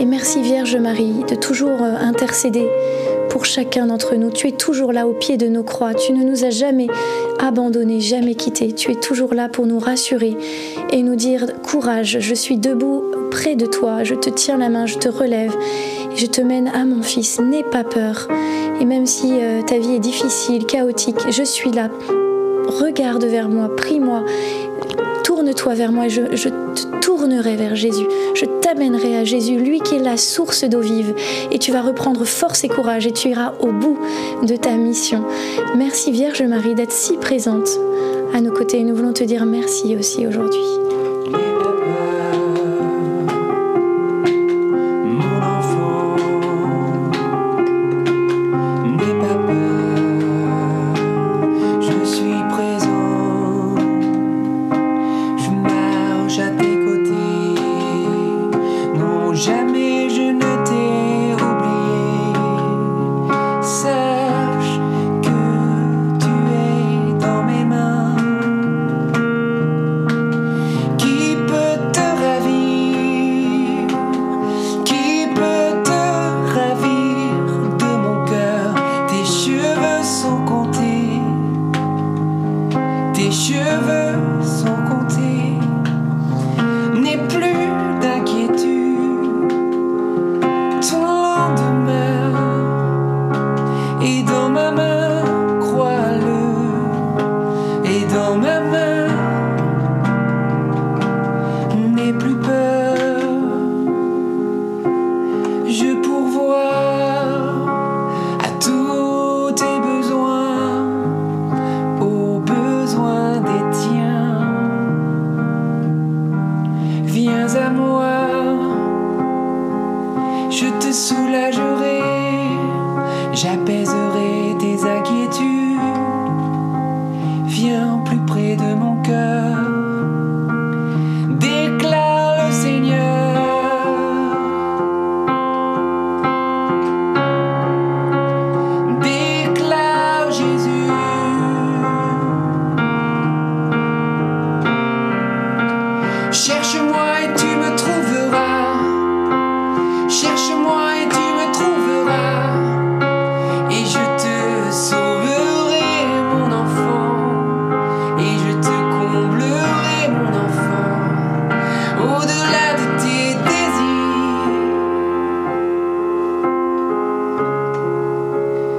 Et 0.00 0.04
merci 0.04 0.42
Vierge 0.42 0.76
Marie 0.76 1.24
de 1.28 1.34
toujours 1.34 1.82
euh, 1.82 1.96
intercéder 2.00 2.68
pour 3.30 3.44
chacun 3.44 3.86
d'entre 3.86 4.14
nous. 4.16 4.30
Tu 4.30 4.48
es 4.48 4.52
toujours 4.52 4.92
là 4.92 5.06
au 5.06 5.12
pied 5.12 5.36
de 5.36 5.48
nos 5.48 5.62
croix. 5.62 5.94
Tu 5.94 6.12
ne 6.12 6.24
nous 6.24 6.44
as 6.44 6.50
jamais 6.50 6.88
abandonnés, 7.38 8.00
jamais 8.00 8.34
quittés. 8.34 8.72
Tu 8.72 8.92
es 8.92 8.96
toujours 8.96 9.34
là 9.34 9.48
pour 9.48 9.66
nous 9.66 9.78
rassurer 9.78 10.36
et 10.90 11.02
nous 11.02 11.16
dire 11.16 11.46
courage, 11.62 12.18
je 12.20 12.34
suis 12.34 12.56
debout 12.56 13.04
près 13.30 13.56
de 13.56 13.66
toi, 13.66 14.04
je 14.04 14.14
te 14.14 14.30
tiens 14.30 14.56
la 14.56 14.70
main, 14.70 14.86
je 14.86 14.96
te 14.96 15.08
relève 15.08 15.54
je 16.18 16.26
te 16.26 16.40
mène 16.40 16.68
à 16.68 16.84
mon 16.84 17.02
fils. 17.02 17.38
N'aie 17.40 17.62
pas 17.62 17.84
peur. 17.84 18.26
Et 18.80 18.84
même 18.84 19.06
si 19.06 19.38
euh, 19.40 19.62
ta 19.62 19.78
vie 19.78 19.94
est 19.94 20.00
difficile, 20.00 20.66
chaotique, 20.66 21.30
je 21.30 21.44
suis 21.44 21.70
là. 21.70 21.90
Regarde 22.66 23.24
vers 23.24 23.48
moi, 23.48 23.74
prie-moi, 23.76 24.24
tourne-toi 25.48 25.74
vers 25.74 25.92
moi 25.92 26.06
et 26.06 26.10
je, 26.10 26.36
je 26.36 26.48
te 26.48 27.00
tournerai 27.00 27.56
vers 27.56 27.74
Jésus. 27.74 28.06
Je 28.34 28.44
t'amènerai 28.44 29.16
à 29.16 29.24
Jésus, 29.24 29.56
lui 29.56 29.80
qui 29.80 29.96
est 29.96 30.02
la 30.02 30.16
source 30.16 30.64
d'eau 30.64 30.80
vive. 30.80 31.14
Et 31.50 31.58
tu 31.58 31.72
vas 31.72 31.82
reprendre 31.82 32.24
force 32.24 32.64
et 32.64 32.68
courage 32.68 33.06
et 33.06 33.12
tu 33.12 33.28
iras 33.28 33.54
au 33.60 33.68
bout 33.68 33.98
de 34.42 34.56
ta 34.56 34.72
mission. 34.72 35.24
Merci 35.76 36.12
Vierge 36.12 36.42
Marie 36.42 36.74
d'être 36.74 36.92
si 36.92 37.16
présente 37.16 37.68
à 38.34 38.40
nos 38.40 38.52
côtés. 38.52 38.82
Nous 38.84 38.94
voulons 38.94 39.12
te 39.12 39.24
dire 39.24 39.46
merci 39.46 39.96
aussi 39.96 40.26
aujourd'hui. 40.26 40.60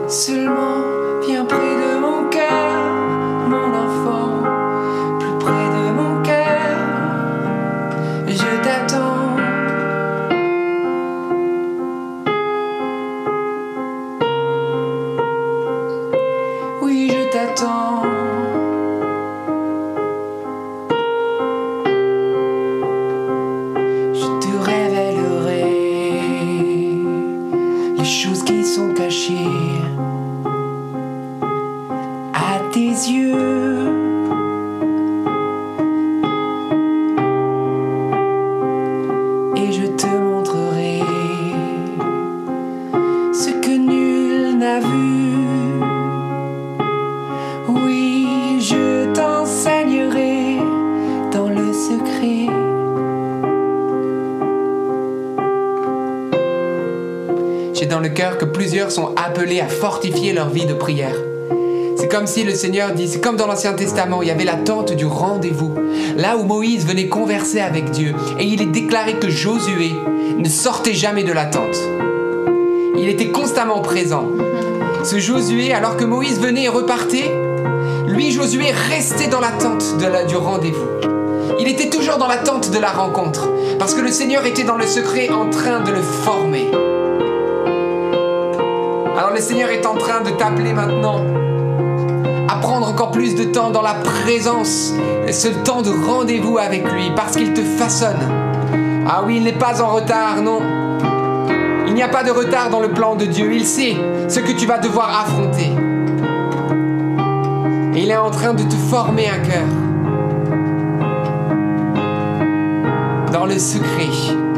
seulement. 0.09 0.68
Appelés 59.29 59.59
à 59.59 59.67
fortifier 59.67 60.33
leur 60.33 60.49
vie 60.49 60.65
de 60.65 60.73
prière. 60.73 61.13
C'est 61.97 62.07
comme 62.07 62.25
si 62.25 62.43
le 62.43 62.55
Seigneur 62.55 62.93
dit, 62.93 63.07
c'est 63.07 63.21
comme 63.21 63.35
dans 63.35 63.45
l'Ancien 63.45 63.73
Testament, 63.73 64.23
il 64.23 64.27
y 64.27 64.31
avait 64.31 64.43
la 64.43 64.55
tente 64.55 64.93
du 64.93 65.05
rendez-vous, 65.05 65.75
là 66.17 66.35
où 66.35 66.43
Moïse 66.45 66.87
venait 66.87 67.09
converser 67.09 67.59
avec 67.59 67.91
Dieu, 67.91 68.15
et 68.39 68.45
il 68.45 68.59
est 68.59 68.71
déclaré 68.71 69.19
que 69.19 69.29
Josué 69.29 69.91
ne 70.35 70.49
sortait 70.49 70.95
jamais 70.95 71.23
de 71.23 71.31
la 71.31 71.45
tente. 71.45 71.77
Il 72.97 73.07
était 73.07 73.27
constamment 73.27 73.81
présent. 73.81 74.25
Ce 75.03 75.19
Josué, 75.19 75.73
alors 75.73 75.95
que 75.95 76.05
Moïse 76.05 76.39
venait 76.39 76.63
et 76.63 76.69
repartait, 76.69 77.31
lui, 78.07 78.31
Josué, 78.31 78.71
restait 78.89 79.27
dans 79.27 79.41
la 79.41 79.51
tente 79.51 79.99
de 79.99 80.07
la, 80.07 80.23
du 80.23 80.37
rendez-vous. 80.37 80.87
Il 81.59 81.67
était 81.67 81.91
toujours 81.91 82.17
dans 82.17 82.27
l'attente 82.27 82.71
de 82.71 82.79
la 82.79 82.89
rencontre, 82.89 83.47
parce 83.77 83.93
que 83.93 84.01
le 84.01 84.11
Seigneur 84.11 84.47
était 84.47 84.63
dans 84.63 84.77
le 84.77 84.87
secret 84.87 85.29
en 85.29 85.51
train 85.51 85.81
de 85.81 85.91
le 85.91 86.01
former. 86.01 86.65
Le 89.49 89.55
Seigneur 89.55 89.71
est 89.71 89.85
en 89.87 89.95
train 89.95 90.21
de 90.21 90.29
t'appeler 90.29 90.73
maintenant 90.73 91.21
à 92.47 92.57
prendre 92.57 92.87
encore 92.87 93.09
plus 93.09 93.33
de 93.33 93.45
temps 93.45 93.71
dans 93.71 93.81
la 93.81 93.95
présence, 93.95 94.93
ce 95.27 95.47
temps 95.47 95.81
de 95.81 95.89
rendez-vous 95.89 96.59
avec 96.59 96.87
lui, 96.91 97.09
parce 97.15 97.35
qu'il 97.35 97.51
te 97.53 97.61
façonne. 97.61 98.19
Ah 99.07 99.23
oui, 99.25 99.37
il 99.37 99.43
n'est 99.43 99.57
pas 99.57 99.81
en 99.81 99.87
retard, 99.87 100.43
non. 100.43 100.59
Il 101.87 101.95
n'y 101.95 102.03
a 102.03 102.09
pas 102.09 102.23
de 102.23 102.29
retard 102.29 102.69
dans 102.69 102.79
le 102.79 102.89
plan 102.89 103.15
de 103.15 103.25
Dieu. 103.25 103.51
Il 103.51 103.65
sait 103.65 103.97
ce 104.27 104.39
que 104.39 104.51
tu 104.51 104.67
vas 104.67 104.77
devoir 104.77 105.09
affronter. 105.19 105.71
Et 107.95 108.03
il 108.03 108.11
est 108.11 108.17
en 108.17 108.29
train 108.29 108.53
de 108.53 108.61
te 108.61 108.75
former 108.75 109.29
un 109.29 109.39
cœur. 109.39 109.65
Dans 113.33 113.47
le 113.47 113.57
secret. 113.57 114.48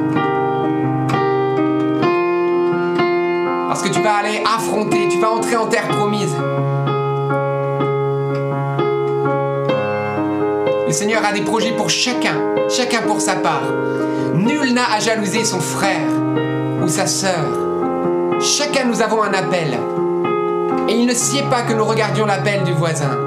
Tu 4.02 4.08
vas 4.08 4.16
aller 4.16 4.42
affronter, 4.44 5.08
tu 5.10 5.20
vas 5.20 5.30
entrer 5.30 5.56
en 5.56 5.68
terre 5.68 5.88
promise. 5.88 6.36
Le 10.88 10.92
Seigneur 10.92 11.24
a 11.24 11.32
des 11.32 11.42
projets 11.42 11.74
pour 11.74 11.92
chacun, 11.92 12.36
chacun 12.68 13.02
pour 13.04 13.22
sa 13.22 13.36
part. 13.36 13.62
Nul 14.34 14.74
n'a 14.74 14.92
à 14.96 15.00
jalouser 15.00 15.44
son 15.44 15.60
frère 15.60 16.08
ou 16.84 16.88
sa 16.88 17.06
sœur. 17.06 17.46
Chacun 18.40 18.86
nous 18.86 19.04
avons 19.04 19.22
un 19.22 19.34
appel. 19.34 19.78
Et 20.90 20.94
il 20.94 21.06
ne 21.06 21.14
sied 21.14 21.44
pas 21.52 21.62
que 21.62 21.74
nous 21.74 21.86
regardions 21.86 22.26
l'appel 22.26 22.64
du 22.64 22.74
voisin. 22.74 23.20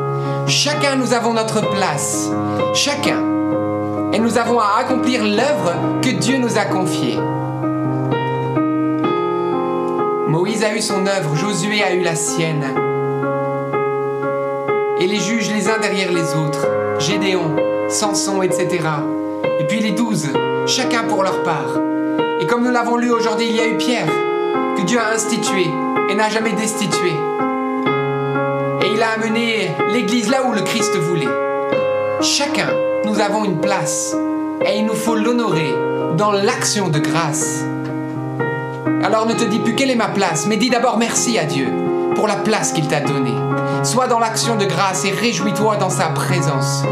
Chacun 0.48 0.96
nous 0.96 1.12
avons 1.12 1.34
notre 1.34 1.60
place. 1.70 2.30
Chacun. 2.74 3.22
Et 4.12 4.18
nous 4.18 4.38
avons 4.38 4.58
à 4.58 4.78
accomplir 4.80 5.22
l'œuvre 5.22 6.00
que 6.02 6.10
Dieu 6.10 6.36
nous 6.38 6.58
a 6.58 6.64
confiée. 6.64 7.20
Moïse 10.44 10.62
a 10.62 10.76
eu 10.76 10.82
son 10.82 11.06
œuvre, 11.06 11.34
Josué 11.34 11.82
a 11.82 11.94
eu 11.94 12.02
la 12.02 12.14
sienne. 12.14 12.66
Et 15.00 15.06
les 15.06 15.18
juges 15.18 15.50
les 15.50 15.70
uns 15.70 15.78
derrière 15.78 16.12
les 16.12 16.34
autres. 16.34 16.68
Gédéon, 16.98 17.56
Samson, 17.88 18.42
etc. 18.42 18.68
Et 19.58 19.64
puis 19.64 19.80
les 19.80 19.92
douze, 19.92 20.28
chacun 20.66 21.04
pour 21.04 21.22
leur 21.22 21.42
part. 21.44 21.80
Et 22.42 22.46
comme 22.46 22.62
nous 22.62 22.70
l'avons 22.70 22.98
lu 22.98 23.10
aujourd'hui, 23.10 23.46
il 23.48 23.56
y 23.56 23.60
a 23.60 23.66
eu 23.66 23.78
Pierre, 23.78 24.12
que 24.76 24.82
Dieu 24.82 24.98
a 25.00 25.14
institué 25.14 25.66
et 26.10 26.14
n'a 26.14 26.28
jamais 26.28 26.52
destitué. 26.52 27.12
Et 28.82 28.92
il 28.92 29.02
a 29.02 29.12
amené 29.12 29.70
l'Église 29.94 30.28
là 30.28 30.42
où 30.46 30.52
le 30.52 30.60
Christ 30.60 30.94
voulait. 30.94 31.24
Chacun, 32.20 32.68
nous 33.06 33.18
avons 33.18 33.46
une 33.46 33.62
place. 33.62 34.14
Et 34.66 34.76
il 34.76 34.84
nous 34.84 34.92
faut 34.92 35.14
l'honorer 35.14 35.72
dans 36.18 36.32
l'action 36.32 36.90
de 36.90 36.98
grâce. 36.98 37.64
Alors 39.04 39.26
ne 39.26 39.34
te 39.34 39.44
dis 39.44 39.58
plus 39.58 39.74
quelle 39.74 39.90
est 39.90 39.96
ma 39.96 40.08
place, 40.08 40.46
mais 40.46 40.56
dis 40.56 40.70
d'abord 40.70 40.96
merci 40.96 41.38
à 41.38 41.44
Dieu 41.44 41.68
pour 42.14 42.26
la 42.26 42.36
place 42.36 42.72
qu'il 42.72 42.88
t'a 42.88 43.00
donnée. 43.00 43.34
Sois 43.82 44.06
dans 44.06 44.18
l'action 44.18 44.56
de 44.56 44.64
grâce 44.64 45.04
et 45.04 45.10
réjouis-toi 45.10 45.76
dans 45.76 45.90
sa 45.90 46.06
présence. 46.06 46.82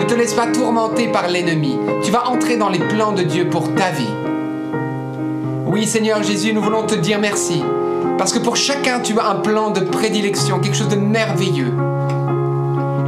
Ne 0.00 0.02
te 0.02 0.14
laisse 0.14 0.34
pas 0.34 0.48
tourmenter 0.48 1.06
par 1.06 1.28
l'ennemi. 1.28 1.78
Tu 2.02 2.10
vas 2.10 2.28
entrer 2.28 2.56
dans 2.56 2.68
les 2.68 2.80
plans 2.80 3.12
de 3.12 3.22
Dieu 3.22 3.48
pour 3.48 3.72
ta 3.76 3.90
vie. 3.90 4.12
Oui 5.66 5.86
Seigneur 5.86 6.24
Jésus, 6.24 6.52
nous 6.52 6.60
voulons 6.60 6.86
te 6.86 6.96
dire 6.96 7.20
merci. 7.20 7.62
Parce 8.18 8.32
que 8.32 8.40
pour 8.40 8.56
chacun, 8.56 8.98
tu 8.98 9.16
as 9.20 9.28
un 9.28 9.36
plan 9.36 9.70
de 9.70 9.78
prédilection, 9.80 10.58
quelque 10.58 10.76
chose 10.76 10.88
de 10.88 10.96
merveilleux. 10.96 11.72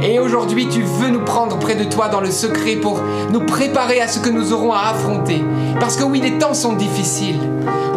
Et 0.01 0.19
aujourd'hui, 0.19 0.69
tu 0.69 0.83
veux 0.83 1.09
nous 1.09 1.25
prendre 1.25 1.57
près 1.59 1.75
de 1.75 1.83
toi 1.83 2.07
dans 2.07 2.21
le 2.21 2.31
secret 2.31 2.77
pour 2.77 3.01
nous 3.33 3.41
préparer 3.41 3.99
à 3.99 4.07
ce 4.07 4.19
que 4.19 4.29
nous 4.29 4.53
aurons 4.53 4.71
à 4.71 4.91
affronter. 4.91 5.43
Parce 5.81 5.97
que 5.97 6.03
oui, 6.03 6.21
les 6.21 6.37
temps 6.37 6.53
sont 6.53 6.73
difficiles. 6.73 7.39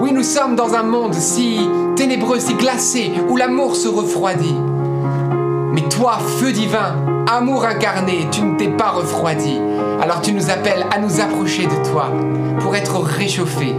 Oui, 0.00 0.12
nous 0.12 0.22
sommes 0.22 0.54
dans 0.54 0.74
un 0.74 0.84
monde 0.84 1.14
si 1.14 1.58
ténébreux, 1.96 2.38
si 2.38 2.54
glacé, 2.54 3.10
où 3.28 3.36
l'amour 3.36 3.74
se 3.74 3.88
refroidit. 3.88 4.54
Mais 5.72 5.82
toi, 5.88 6.18
feu 6.38 6.52
divin, 6.52 6.94
amour 7.26 7.64
incarné, 7.64 8.28
tu 8.30 8.42
ne 8.42 8.56
t'es 8.56 8.68
pas 8.68 8.90
refroidi. 8.90 9.58
Alors 10.00 10.20
tu 10.20 10.32
nous 10.32 10.50
appelles 10.50 10.86
à 10.94 11.00
nous 11.00 11.20
approcher 11.20 11.66
de 11.66 11.90
toi 11.90 12.12
pour 12.60 12.76
être 12.76 13.00
réchauffés. 13.00 13.74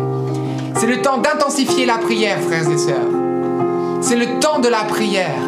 C'est 0.76 0.88
le 0.88 1.02
temps 1.02 1.20
d'intensifier 1.20 1.86
la 1.86 1.98
prière, 1.98 2.40
frères 2.40 2.70
et 2.70 2.78
sœurs. 2.78 2.96
C'est 4.02 4.18
le 4.18 4.40
temps 4.40 4.60
de 4.60 4.68
la 4.68 4.84
prière. 4.84 5.42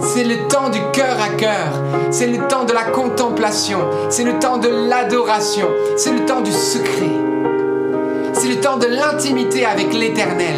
C'est 0.00 0.24
le 0.24 0.48
temps 0.48 0.70
du 0.70 0.80
cœur 0.92 1.16
à 1.20 1.28
cœur. 1.36 1.82
C'est 2.10 2.28
le 2.28 2.46
temps 2.48 2.64
de 2.64 2.72
la 2.72 2.84
contemplation. 2.84 3.80
C'est 4.08 4.24
le 4.24 4.38
temps 4.38 4.56
de 4.56 4.68
l'adoration. 4.68 5.68
C'est 5.96 6.12
le 6.12 6.24
temps 6.24 6.40
du 6.40 6.52
secret. 6.52 7.25
C'est 8.46 8.54
le 8.54 8.60
temps 8.60 8.76
de 8.76 8.86
l'intimité 8.86 9.66
avec 9.66 9.92
l'Éternel. 9.92 10.54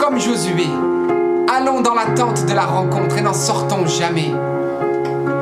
Comme 0.00 0.18
Josué, 0.18 0.66
allons 1.46 1.82
dans 1.82 1.92
l'attente 1.92 2.46
de 2.46 2.54
la 2.54 2.64
rencontre 2.64 3.18
et 3.18 3.20
n'en 3.20 3.34
sortons 3.34 3.86
jamais. 3.86 4.32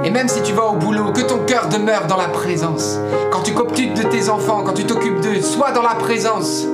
Et 0.04 0.10
même 0.10 0.26
si 0.26 0.42
tu 0.42 0.52
vas 0.52 0.64
au 0.64 0.72
boulot, 0.72 1.12
que 1.12 1.20
ton 1.20 1.38
cœur 1.46 1.68
demeure 1.68 2.08
dans 2.08 2.16
la 2.16 2.26
présence. 2.26 2.98
Quand 3.30 3.42
tu 3.44 3.54
cooptes 3.54 3.76
de 3.76 4.02
tes 4.02 4.28
enfants, 4.28 4.64
quand 4.66 4.72
tu 4.72 4.82
t'occupes 4.82 5.20
d'eux, 5.20 5.40
sois 5.42 5.70
dans 5.70 5.82
la 5.82 5.94
présence. 5.94 6.66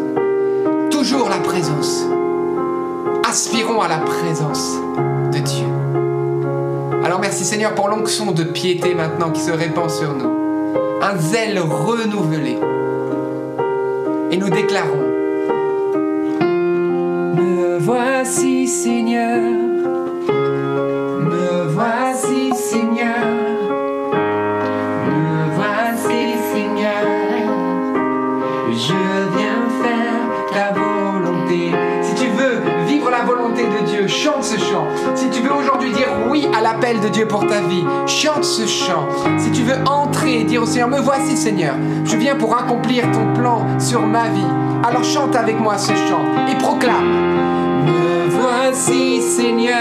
Toujours 0.91 1.29
la 1.29 1.37
présence. 1.37 2.07
Aspirons 3.29 3.83
à 3.83 3.89
la 3.89 3.99
présence 3.99 4.77
de 5.31 5.41
Dieu. 5.41 5.67
Alors 7.05 7.21
merci 7.21 7.45
Seigneur 7.45 7.75
pour 7.75 7.89
l'onction 7.89 8.33
de 8.33 8.45
piété 8.45 8.95
maintenant 8.95 9.31
qui 9.31 9.43
se 9.43 9.53
répand 9.53 9.91
sur 9.91 10.15
nous. 10.15 10.31
Un 11.03 11.19
zèle 11.19 11.59
renouvelé. 11.59 12.57
Et 14.33 14.39
nous 14.39 14.49
déclarons. 14.49 15.11
Me 17.37 17.79
voici 17.79 18.67
Seigneur. 18.67 19.62
De 37.03 37.09
Dieu 37.09 37.27
pour 37.27 37.47
ta 37.47 37.61
vie, 37.61 37.85
chante 38.07 38.45
ce 38.45 38.67
chant. 38.67 39.09
Si 39.39 39.51
tu 39.51 39.63
veux 39.63 39.77
entrer 39.87 40.41
et 40.41 40.45
dire 40.45 40.63
au 40.63 40.67
Seigneur, 40.67 40.89
me 40.89 41.01
voici 41.01 41.37
Seigneur, 41.37 41.75
je 42.05 42.17
viens 42.17 42.37
pour 42.37 42.57
accomplir 42.57 43.11
ton 43.11 43.33
plan 43.35 43.67
sur 43.79 44.07
ma 44.07 44.29
vie. 44.29 44.47
Alors 44.85 45.05
chante 45.05 45.35
avec 45.35 45.59
moi 45.59 45.79
ce 45.79 45.93
chant 45.93 46.25
et 46.49 46.55
proclame. 46.57 47.05
Me 47.87 48.29
voici 48.29 49.21
Seigneur. 49.21 49.77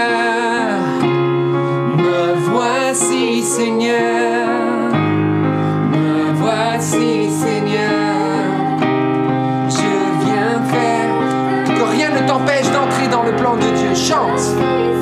Me 1.96 2.34
voici 2.50 3.42
Seigneur. 3.42 4.48
Me 5.92 6.32
voici 6.34 7.30
Seigneur. 7.30 7.90
Je 9.68 10.24
viens 10.24 10.60
faire 10.72 11.76
que 11.76 11.96
rien 11.96 12.10
ne 12.10 12.26
t'empêche 12.26 12.70
d'entrer 12.72 13.08
dans 13.08 13.22
le 13.22 13.36
plan 13.36 13.54
de 13.56 13.76
Dieu. 13.76 13.94
Chante. 13.94 15.01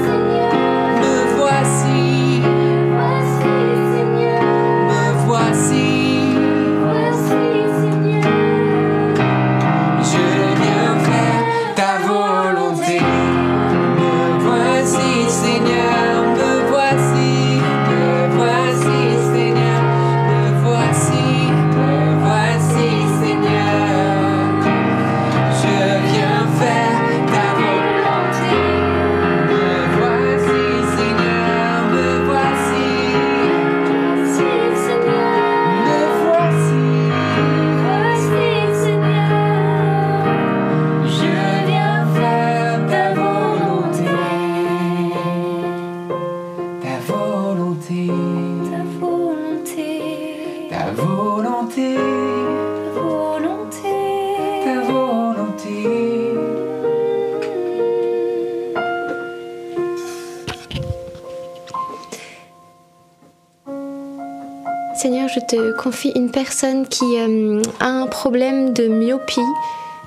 Seigneur, 65.00 65.28
je 65.28 65.40
te 65.40 65.72
confie 65.78 66.12
une 66.14 66.30
personne 66.30 66.86
qui 66.86 67.06
euh, 67.16 67.62
a 67.80 67.86
un 67.86 68.06
problème 68.06 68.74
de 68.74 68.86
myopie 68.86 69.40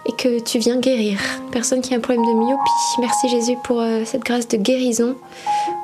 et 0.06 0.12
que 0.12 0.40
tu 0.40 0.60
viens 0.60 0.78
guérir. 0.78 1.18
Personne 1.52 1.82
qui 1.82 1.96
a 1.96 1.98
un 1.98 2.00
problème 2.00 2.24
de 2.24 2.32
myopie. 2.32 3.00
Merci 3.00 3.28
Jésus 3.28 3.58
pour 3.64 3.82
euh, 3.82 4.04
cette 4.06 4.22
grâce 4.22 4.48
de 4.48 4.58
guérison 4.58 5.16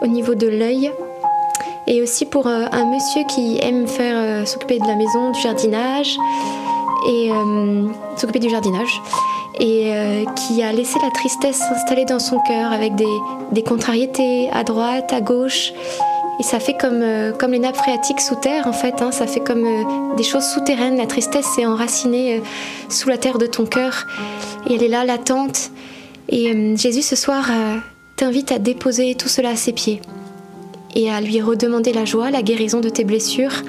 au 0.04 0.06
niveau 0.06 0.36
de 0.36 0.46
l'œil. 0.46 0.92
Et 1.88 2.04
aussi 2.04 2.28
pour 2.28 2.46
euh, 2.46 2.66
un 2.72 2.86
monsieur 2.86 3.24
qui 3.28 3.58
aime 3.64 3.88
faire 3.88 4.48
s'occuper 4.48 4.78
de 4.78 4.86
la 4.86 4.96
maison, 4.96 5.32
du 5.32 5.42
jardinage 5.42 6.16
et 7.08 7.32
s'occuper 8.16 8.38
du 8.38 8.50
jardinage 8.50 9.02
et 9.60 9.92
qui 10.36 10.62
a 10.62 10.72
laissé 10.72 11.00
la 11.02 11.10
tristesse 11.10 11.58
s'installer 11.58 12.06
dans 12.06 12.20
son 12.20 12.38
cœur 12.42 12.72
avec 12.72 12.94
des 12.94 13.64
contrariétés 13.64 14.52
à 14.52 14.64
droite, 14.64 15.12
à 15.14 15.20
gauche. 15.20 15.74
Et 16.40 16.44
ça 16.44 16.60
fait 16.60 16.74
comme, 16.74 17.02
euh, 17.02 17.34
comme 17.34 17.52
les 17.52 17.60
nappes 17.60 17.76
phréatiques 17.76 18.22
sous 18.22 18.36
terre, 18.36 18.66
en 18.66 18.72
fait. 18.74 19.02
hein. 19.02 19.12
ça 19.12 19.28
fait 19.28 19.42
comme 19.42 19.66
euh, 19.66 20.16
des 20.16 20.24
choses 20.24 20.46
souterraines. 20.46 20.96
La 20.96 21.06
tristesse 21.06 21.46
s'est 21.46 21.66
enracinée 21.66 22.38
euh, 22.38 22.42
sous 22.88 23.10
la 23.10 23.18
terre 23.18 23.38
de 23.38 23.46
ton 23.46 23.66
cœur. 23.66 24.08
Et 24.70 24.76
elle 24.76 24.84
est 24.84 24.88
là, 24.88 25.04
latente. 25.04 25.72
Et 26.30 26.76
Jésus, 26.78 27.02
ce 27.02 27.16
soir, 27.16 27.50
t'invite 28.16 28.52
à 28.52 28.60
déposer 28.60 29.16
tout 29.16 29.28
cela 29.28 29.50
à 29.50 29.56
ses 29.56 29.74
pieds. 29.74 30.00
Et 30.96 31.10
à 31.10 31.22
lui 31.22 31.42
redemander 31.42 31.92
la 31.92 32.06
joie, 32.06 32.30
la 32.30 32.44
guérison 32.44 32.82
de 32.82 32.90
tes 32.90 33.04
blessures. 33.04 33.64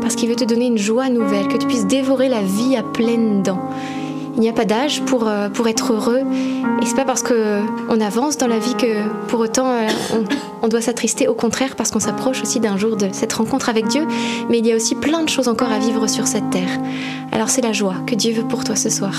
Parce 0.00 0.14
qu'il 0.14 0.28
veut 0.28 0.36
te 0.36 0.44
donner 0.44 0.66
une 0.66 0.78
joie 0.78 1.08
nouvelle, 1.08 1.48
que 1.48 1.56
tu 1.56 1.66
puisses 1.66 1.86
dévorer 1.88 2.28
la 2.28 2.40
vie 2.40 2.76
à 2.76 2.84
pleines 2.84 3.42
dents. 3.42 3.58
Il 4.38 4.42
n'y 4.42 4.48
a 4.48 4.52
pas 4.52 4.64
d'âge 4.64 5.02
pour, 5.02 5.26
euh, 5.26 5.48
pour 5.48 5.66
être 5.66 5.92
heureux. 5.92 6.22
Et 6.80 6.86
c'est 6.86 6.94
pas 6.94 7.04
parce 7.04 7.24
que 7.24 7.60
on 7.88 8.00
avance 8.00 8.38
dans 8.38 8.46
la 8.46 8.60
vie 8.60 8.76
que 8.76 9.02
pour 9.26 9.40
autant 9.40 9.66
euh, 9.66 9.88
on, 10.14 10.22
on 10.64 10.68
doit 10.68 10.80
s'attrister. 10.80 11.26
Au 11.26 11.34
contraire, 11.34 11.74
parce 11.74 11.90
qu'on 11.90 11.98
s'approche 11.98 12.40
aussi 12.40 12.60
d'un 12.60 12.76
jour 12.76 12.96
de 12.96 13.08
cette 13.10 13.32
rencontre 13.32 13.68
avec 13.68 13.88
Dieu. 13.88 14.06
Mais 14.48 14.60
il 14.60 14.66
y 14.66 14.72
a 14.72 14.76
aussi 14.76 14.94
plein 14.94 15.24
de 15.24 15.28
choses 15.28 15.48
encore 15.48 15.72
à 15.72 15.80
vivre 15.80 16.06
sur 16.06 16.28
cette 16.28 16.50
terre. 16.50 16.68
Alors 17.32 17.48
c'est 17.48 17.62
la 17.62 17.72
joie 17.72 17.96
que 18.06 18.14
Dieu 18.14 18.32
veut 18.32 18.46
pour 18.46 18.62
toi 18.62 18.76
ce 18.76 18.90
soir. 18.90 19.12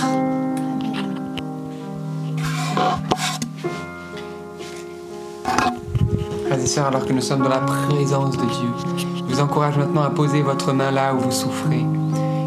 Frères 6.45 6.59
et 6.63 6.65
sœurs, 6.65 6.86
alors 6.86 7.05
que 7.05 7.11
nous 7.11 7.22
sommes 7.22 7.43
dans 7.43 7.49
la 7.49 7.59
présence 7.59 8.38
de 8.38 8.45
Dieu, 8.45 8.70
je 8.95 9.34
vous 9.34 9.41
encourage 9.41 9.78
maintenant 9.78 10.03
à 10.03 10.11
poser 10.11 10.41
votre 10.41 10.72
main 10.72 10.91
là 10.91 11.13
où 11.13 11.20
vous 11.20 11.32
souffrez. 11.32 11.84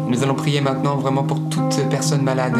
Nous 0.07 0.23
allons 0.23 0.35
prier 0.35 0.61
maintenant 0.61 0.97
vraiment 0.97 1.23
pour 1.23 1.39
toute 1.49 1.77
personne 1.89 2.21
malade. 2.21 2.57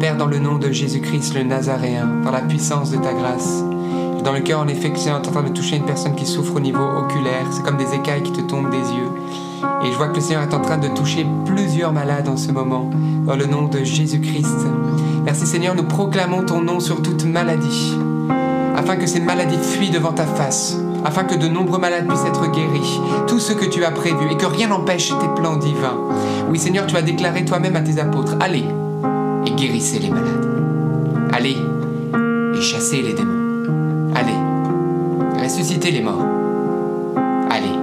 Père, 0.00 0.16
dans 0.16 0.26
le 0.26 0.38
nom 0.38 0.58
de 0.58 0.70
Jésus-Christ 0.70 1.34
le 1.34 1.42
Nazaréen, 1.44 2.08
dans 2.24 2.30
la 2.30 2.40
puissance 2.40 2.90
de 2.90 2.96
ta 2.96 3.12
grâce, 3.12 3.64
dans 4.24 4.32
le 4.32 4.40
cœur 4.40 4.60
en 4.60 4.68
effet 4.68 4.90
que 4.90 4.98
tu 4.98 5.08
es 5.08 5.12
en 5.12 5.20
train 5.20 5.42
de 5.42 5.50
toucher 5.50 5.76
une 5.76 5.84
personne 5.84 6.14
qui 6.14 6.26
souffre 6.26 6.56
au 6.56 6.60
niveau 6.60 6.82
oculaire, 6.82 7.46
c'est 7.50 7.62
comme 7.62 7.76
des 7.76 7.94
écailles 7.94 8.22
qui 8.22 8.32
te 8.32 8.40
tombent 8.40 8.70
des 8.70 8.76
yeux. 8.78 9.10
Et 9.84 9.92
je 9.92 9.96
vois 9.96 10.08
que 10.08 10.16
le 10.16 10.20
Seigneur 10.20 10.42
est 10.42 10.54
en 10.54 10.60
train 10.60 10.78
de 10.78 10.88
toucher 10.88 11.26
plusieurs 11.44 11.92
malades 11.92 12.28
en 12.28 12.36
ce 12.36 12.50
moment, 12.50 12.90
dans 13.26 13.36
le 13.36 13.46
nom 13.46 13.68
de 13.68 13.84
Jésus-Christ. 13.84 14.66
Merci 15.24 15.46
Seigneur, 15.46 15.74
nous 15.74 15.84
proclamons 15.84 16.42
ton 16.44 16.60
nom 16.60 16.80
sur 16.80 17.02
toute 17.02 17.24
maladie 17.24 17.94
afin 18.76 18.96
que 18.96 19.06
ces 19.06 19.20
maladies 19.20 19.58
fuient 19.58 19.90
devant 19.90 20.12
ta 20.12 20.26
face, 20.26 20.76
afin 21.04 21.24
que 21.24 21.34
de 21.34 21.48
nombreux 21.48 21.78
malades 21.78 22.08
puissent 22.08 22.24
être 22.24 22.50
guéris, 22.50 23.00
tout 23.26 23.38
ce 23.38 23.52
que 23.52 23.66
tu 23.66 23.84
as 23.84 23.90
prévu, 23.90 24.30
et 24.30 24.36
que 24.36 24.46
rien 24.46 24.68
n'empêche 24.68 25.08
tes 25.08 25.28
plans 25.36 25.56
divins. 25.56 25.98
Oui 26.50 26.58
Seigneur, 26.58 26.86
tu 26.86 26.96
as 26.96 27.02
déclaré 27.02 27.44
toi-même 27.44 27.76
à 27.76 27.80
tes 27.80 28.00
apôtres, 28.00 28.34
allez 28.40 28.64
et 29.46 29.50
guérissez 29.50 29.98
les 29.98 30.10
malades. 30.10 30.46
Allez 31.32 31.56
et 32.54 32.60
chassez 32.60 33.02
les 33.02 33.12
démons. 33.12 34.12
Allez, 34.14 35.42
ressuscitez 35.42 35.90
les 35.90 36.02
morts. 36.02 36.24
Allez, 37.50 37.78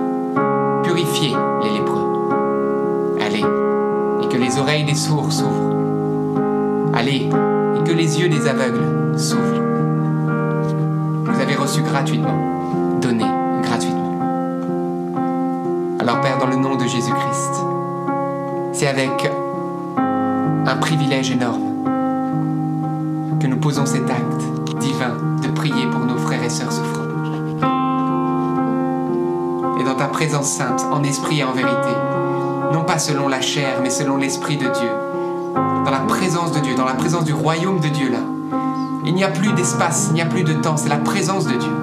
purifiez 0.84 1.36
les 1.64 1.70
lépreux. 1.78 3.18
Allez, 3.20 3.44
et 4.24 4.28
que 4.28 4.38
les 4.38 4.58
oreilles 4.58 4.86
des 4.86 4.96
sourds 4.96 5.32
s'ouvrent. 5.32 5.76
Allez, 6.94 7.30
et 7.76 7.84
que 7.84 7.92
les 7.92 8.20
yeux 8.20 8.30
des 8.30 8.48
aveugles 8.48 9.18
s'ouvrent. 9.18 9.62
Vous 11.26 11.40
avez 11.40 11.56
reçu 11.56 11.82
gratuitement, 11.82 12.61
donné 13.02 13.26
gratuitement. 13.64 14.20
Alors 16.00 16.22
Père, 16.22 16.38
dans 16.40 16.48
le 16.48 16.56
nom 16.56 16.76
de 16.76 16.86
Jésus-Christ, 16.86 17.66
c'est 18.74 18.88
avec 18.88 19.30
un 20.66 20.76
privilège 20.78 21.32
énorme 21.32 21.62
que 23.40 23.48
nous 23.48 23.58
posons 23.58 23.86
cet 23.86 24.10
acte 24.10 24.80
divin 24.80 25.16
de 25.42 25.48
prier 25.50 25.88
pour 25.92 26.02
nos 26.02 26.18
frères 26.18 26.44
et 26.44 26.50
sœurs 26.50 26.72
souffrants. 26.72 27.02
Et 29.80 29.84
dans 29.84 29.96
ta 29.96 30.06
présence 30.06 30.48
sainte, 30.48 30.86
en 30.92 31.04
esprit 31.04 31.40
et 31.40 31.44
en 31.44 31.54
vérité, 31.54 31.96
non 32.72 32.84
pas 32.84 33.00
selon 33.00 33.28
la 33.28 33.42
chair, 33.42 33.80
mais 33.82 33.90
selon 33.90 34.18
l'esprit 34.18 34.58
de 34.58 34.68
Dieu, 34.68 34.90
dans 35.56 35.92
la 35.92 36.02
présence 36.08 36.52
de 36.52 36.60
Dieu, 36.60 36.76
dans 36.76 36.86
la 36.86 36.94
présence 36.94 37.24
du 37.24 37.34
royaume 37.34 37.80
de 37.80 37.90
Dieu 37.90 38.12
là, 38.12 38.20
il 39.06 39.16
n'y 39.16 39.24
a 39.24 39.30
plus 39.30 39.54
d'espace, 39.54 40.08
il 40.12 40.14
n'y 40.14 40.22
a 40.22 40.28
plus 40.28 40.44
de 40.44 40.54
temps, 40.54 40.78
c'est 40.78 40.90
la 40.90 40.98
présence 40.98 41.46
de 41.46 41.56
Dieu. 41.56 41.81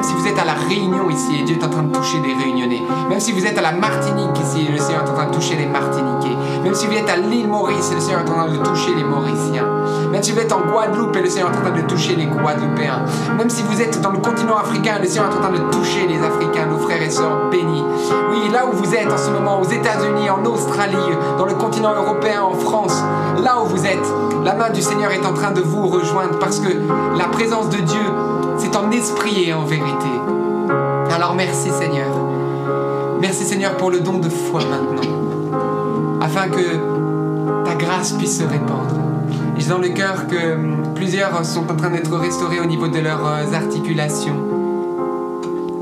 Même 0.00 0.08
si 0.08 0.14
vous 0.14 0.28
êtes 0.28 0.38
à 0.38 0.46
la 0.46 0.54
Réunion 0.54 1.10
ici 1.10 1.40
et 1.40 1.42
Dieu 1.42 1.58
est 1.60 1.62
en 1.62 1.68
train 1.68 1.82
de 1.82 1.92
toucher 1.92 2.20
des 2.20 2.32
Réunionnais, 2.32 2.82
même 3.10 3.20
si 3.20 3.32
vous 3.32 3.44
êtes 3.44 3.58
à 3.58 3.60
la 3.60 3.72
Martinique 3.72 4.30
ici 4.42 4.66
et 4.66 4.72
le 4.72 4.78
Seigneur 4.78 5.04
est 5.04 5.10
en 5.10 5.12
train 5.12 5.26
de 5.26 5.34
toucher 5.34 5.56
les 5.56 5.66
Martiniquais, 5.66 6.34
même 6.64 6.74
si 6.74 6.86
vous 6.86 6.94
êtes 6.94 7.10
à 7.10 7.18
l'île 7.18 7.48
Maurice 7.48 7.90
et 7.92 7.96
le 7.96 8.00
Seigneur 8.00 8.20
est 8.20 8.30
en 8.30 8.32
train 8.32 8.48
de 8.48 8.56
toucher 8.64 8.94
les 8.96 9.04
Mauriciens, 9.04 9.68
même 10.10 10.22
si 10.22 10.32
vous 10.32 10.38
êtes 10.38 10.52
en 10.52 10.60
Guadeloupe 10.62 11.14
et 11.16 11.20
le 11.20 11.28
Seigneur 11.28 11.52
est 11.52 11.58
en 11.58 11.60
train 11.60 11.76
de 11.76 11.82
toucher 11.82 12.16
les 12.16 12.24
Guadeloupéens, 12.24 13.04
même 13.36 13.50
si 13.50 13.62
vous 13.62 13.78
êtes 13.82 14.00
dans 14.00 14.12
le 14.12 14.20
continent 14.20 14.56
africain 14.56 14.96
et 14.96 15.02
le 15.02 15.06
Seigneur 15.06 15.30
est 15.30 15.36
en 15.36 15.40
train 15.40 15.52
de 15.52 15.70
toucher 15.70 16.06
les 16.08 16.16
Africains, 16.16 16.64
nos 16.64 16.78
frères 16.78 17.02
et 17.02 17.10
sœurs 17.10 17.50
bénis. 17.50 17.84
Oui, 18.30 18.48
là 18.50 18.64
où 18.66 18.74
vous 18.74 18.94
êtes 18.94 19.12
en 19.12 19.18
ce 19.18 19.28
moment, 19.28 19.60
aux 19.60 19.68
États-Unis, 19.68 20.30
en 20.30 20.42
Australie, 20.46 20.96
dans 21.36 21.44
le 21.44 21.54
continent 21.56 21.94
européen, 21.94 22.40
en 22.42 22.54
France, 22.54 23.02
là 23.44 23.60
où 23.62 23.66
vous 23.66 23.84
êtes, 23.84 24.14
la 24.46 24.54
main 24.54 24.70
du 24.70 24.80
Seigneur 24.80 25.10
est 25.12 25.26
en 25.26 25.34
train 25.34 25.50
de 25.50 25.60
vous 25.60 25.88
rejoindre 25.88 26.38
parce 26.38 26.58
que 26.58 26.70
la 27.18 27.24
présence 27.24 27.68
de 27.68 27.76
Dieu, 27.76 28.00
c'est 28.60 28.76
en 28.76 28.90
esprit 28.90 29.48
et 29.48 29.54
en 29.54 29.64
vérité. 29.64 30.10
Alors 31.14 31.34
merci 31.34 31.70
Seigneur. 31.70 32.08
Merci 33.20 33.44
Seigneur 33.44 33.76
pour 33.76 33.90
le 33.90 34.00
don 34.00 34.18
de 34.18 34.28
foi 34.28 34.60
maintenant, 34.60 36.20
afin 36.20 36.48
que 36.48 37.64
ta 37.64 37.74
grâce 37.74 38.12
puisse 38.12 38.38
se 38.38 38.44
répandre. 38.44 38.96
J'ai 39.58 39.68
dans 39.68 39.78
le 39.78 39.88
cœur 39.88 40.26
que 40.26 40.94
plusieurs 40.94 41.44
sont 41.44 41.70
en 41.70 41.76
train 41.76 41.90
d'être 41.90 42.14
restaurés 42.16 42.60
au 42.60 42.66
niveau 42.66 42.88
de 42.88 42.98
leurs 42.98 43.26
euh, 43.26 43.54
articulations. 43.54 44.36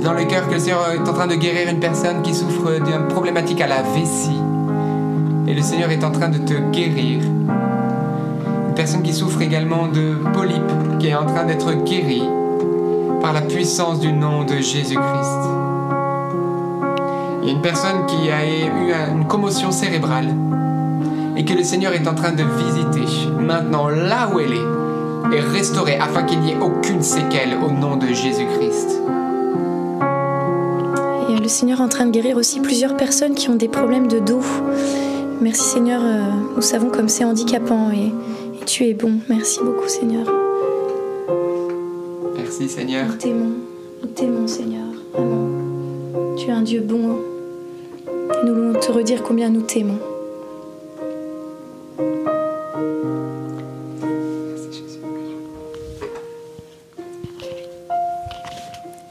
Dans 0.03 0.13
le 0.13 0.25
cœur 0.25 0.49
que 0.49 0.55
le 0.55 0.61
Seigneur 0.61 0.91
est 0.93 1.09
en 1.09 1.13
train 1.13 1.27
de 1.27 1.35
guérir 1.35 1.69
une 1.69 1.81
personne 1.81 2.23
qui 2.23 2.35
souffre 2.35 2.81
d'une 2.85 3.09
problématique 3.09 3.61
à 3.61 3.67
la 3.67 3.83
vessie. 3.83 4.41
Et 5.47 5.55
le 5.55 5.63
Seigneur 5.63 5.91
est 5.91 6.05
en 6.05 6.11
train 6.11 6.29
de 6.29 6.39
te 6.39 6.55
guérir. 6.71 7.23
Une 7.23 8.75
personne 8.75 9.03
qui 9.03 9.13
souffre 9.13 9.43
également 9.43 9.89
de 9.89 10.15
polype, 10.33 10.99
qui 10.99 11.09
est 11.09 11.15
en 11.15 11.27
train 11.27 11.45
d'être 11.45 11.73
guérie 11.85 12.23
par 13.29 13.35
la 13.35 13.43
puissance 13.43 14.01
du 14.01 14.11
nom 14.11 14.45
de 14.45 14.55
Jésus-Christ. 14.55 15.41
Il 17.43 17.49
y 17.49 17.51
a 17.51 17.53
une 17.53 17.61
personne 17.61 18.07
qui 18.07 18.31
a 18.31 18.47
eu 18.47 18.91
une 19.15 19.27
commotion 19.27 19.71
cérébrale 19.71 20.35
et 21.37 21.45
que 21.45 21.53
le 21.53 21.63
Seigneur 21.63 21.93
est 21.93 22.09
en 22.09 22.15
train 22.15 22.33
de 22.33 22.43
visiter 22.43 23.29
maintenant 23.39 23.89
là 23.89 24.31
où 24.33 24.41
elle 24.41 24.55
est 24.55 25.37
et 25.37 25.41
restaurer 25.41 25.97
afin 25.97 26.23
qu'il 26.23 26.41
n'y 26.41 26.53
ait 26.53 26.59
aucune 26.59 27.03
séquelle 27.03 27.59
au 27.63 27.71
nom 27.71 27.97
de 27.97 28.07
Jésus-Christ. 28.07 29.03
Et 31.29 31.39
le 31.39 31.49
Seigneur 31.49 31.81
est 31.81 31.85
en 31.85 31.89
train 31.89 32.07
de 32.07 32.13
guérir 32.13 32.39
aussi 32.39 32.61
plusieurs 32.61 32.97
personnes 32.97 33.35
qui 33.35 33.51
ont 33.51 33.57
des 33.57 33.69
problèmes 33.69 34.09
de 34.09 34.21
dos. 34.21 34.41
Merci 35.43 35.65
Seigneur, 35.65 36.01
euh, 36.03 36.31
nous 36.57 36.63
savons 36.63 36.89
comme 36.89 37.11
c'est 37.11 37.25
handicapant 37.25 37.91
et, 37.93 38.07
et 38.07 38.65
tu 38.65 38.85
es 38.85 38.95
bon. 38.95 39.19
Merci 39.29 39.59
beaucoup 39.63 39.87
Seigneur. 39.87 40.38
Merci 42.61 42.75
Seigneur. 42.75 43.07
Nous 43.07 43.15
t'aimons, 43.15 43.57
nous 44.03 44.09
t'aimons 44.09 44.49
Seigneur, 44.49 44.87
vraiment. 45.13 46.37
Tu 46.37 46.49
es 46.49 46.51
un 46.51 46.63
Dieu 46.63 46.81
bon. 46.81 47.21
Nous 48.45 48.55
voulons 48.55 48.81
te 48.81 48.91
redire 48.91 49.23
combien 49.23 49.49
nous 49.49 49.63
t'aimons. 49.63 49.99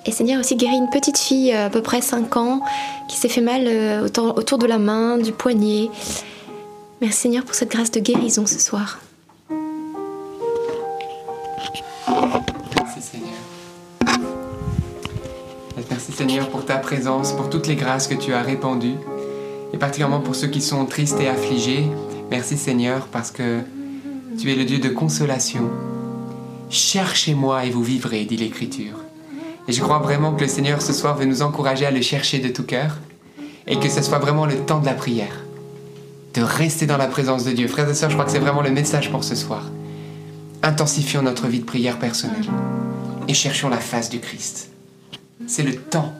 Et 0.05 0.11
Seigneur 0.11 0.41
aussi 0.41 0.57
guéri 0.57 0.75
une 0.75 0.89
petite 0.89 1.17
fille 1.17 1.53
à 1.53 1.69
peu 1.69 1.81
près 1.81 2.01
5 2.01 2.35
ans 2.35 2.61
qui 3.07 3.15
s'est 3.15 3.29
fait 3.29 3.39
mal 3.39 3.63
euh, 3.67 4.07
autour 4.35 4.57
de 4.57 4.65
la 4.65 4.77
main, 4.77 5.17
du 5.17 5.31
poignet. 5.31 5.89
Merci 6.99 7.21
Seigneur 7.21 7.45
pour 7.45 7.55
cette 7.55 7.71
grâce 7.71 7.91
de 7.91 8.01
guérison 8.01 8.45
ce 8.45 8.59
soir. 8.59 8.99
Seigneur 16.17 16.49
pour 16.49 16.65
ta 16.65 16.77
présence, 16.77 17.31
pour 17.31 17.47
toutes 17.47 17.67
les 17.67 17.75
grâces 17.75 18.07
que 18.07 18.15
tu 18.15 18.33
as 18.33 18.41
répandues. 18.41 18.95
et 19.71 19.77
particulièrement 19.77 20.19
pour 20.19 20.33
ceux 20.33 20.47
qui 20.47 20.61
sont 20.61 20.83
tristes 20.85 21.19
et 21.19 21.27
affligés. 21.27 21.85
Merci 22.31 22.57
Seigneur 22.57 23.05
parce 23.11 23.29
que 23.29 23.59
tu 24.39 24.51
es 24.51 24.55
le 24.55 24.65
Dieu 24.65 24.79
de 24.79 24.89
consolation. 24.89 25.69
Cherchez-moi 26.71 27.65
et 27.65 27.69
vous 27.69 27.83
vivrez, 27.83 28.25
dit 28.25 28.35
l'Écriture. 28.35 28.95
Et 29.67 29.73
je 29.73 29.79
crois 29.79 29.99
vraiment 29.99 30.33
que 30.33 30.41
le 30.41 30.47
Seigneur 30.47 30.81
ce 30.81 30.91
soir 30.91 31.15
veut 31.15 31.25
nous 31.25 31.43
encourager 31.43 31.85
à 31.85 31.91
le 31.91 32.01
chercher 32.01 32.39
de 32.39 32.47
tout 32.47 32.63
cœur 32.63 32.97
et 33.67 33.77
que 33.77 33.87
ce 33.87 34.01
soit 34.01 34.17
vraiment 34.17 34.47
le 34.47 34.55
temps 34.55 34.79
de 34.79 34.87
la 34.87 34.95
prière, 34.95 35.43
de 36.33 36.41
rester 36.41 36.87
dans 36.87 36.97
la 36.97 37.05
présence 37.05 37.43
de 37.43 37.51
Dieu. 37.51 37.67
Frères 37.67 37.87
et 37.87 37.93
sœurs, 37.93 38.09
je 38.09 38.15
crois 38.15 38.25
que 38.25 38.31
c'est 38.31 38.39
vraiment 38.39 38.63
le 38.63 38.71
message 38.71 39.11
pour 39.11 39.23
ce 39.23 39.35
soir. 39.35 39.65
Intensifions 40.63 41.21
notre 41.21 41.45
vie 41.45 41.59
de 41.59 41.65
prière 41.65 41.99
personnelle 41.99 42.49
et 43.27 43.35
cherchons 43.35 43.69
la 43.69 43.77
face 43.77 44.09
du 44.09 44.19
Christ. 44.19 44.71
C'est 45.49 45.63
le 45.63 45.75
temps 45.75 46.13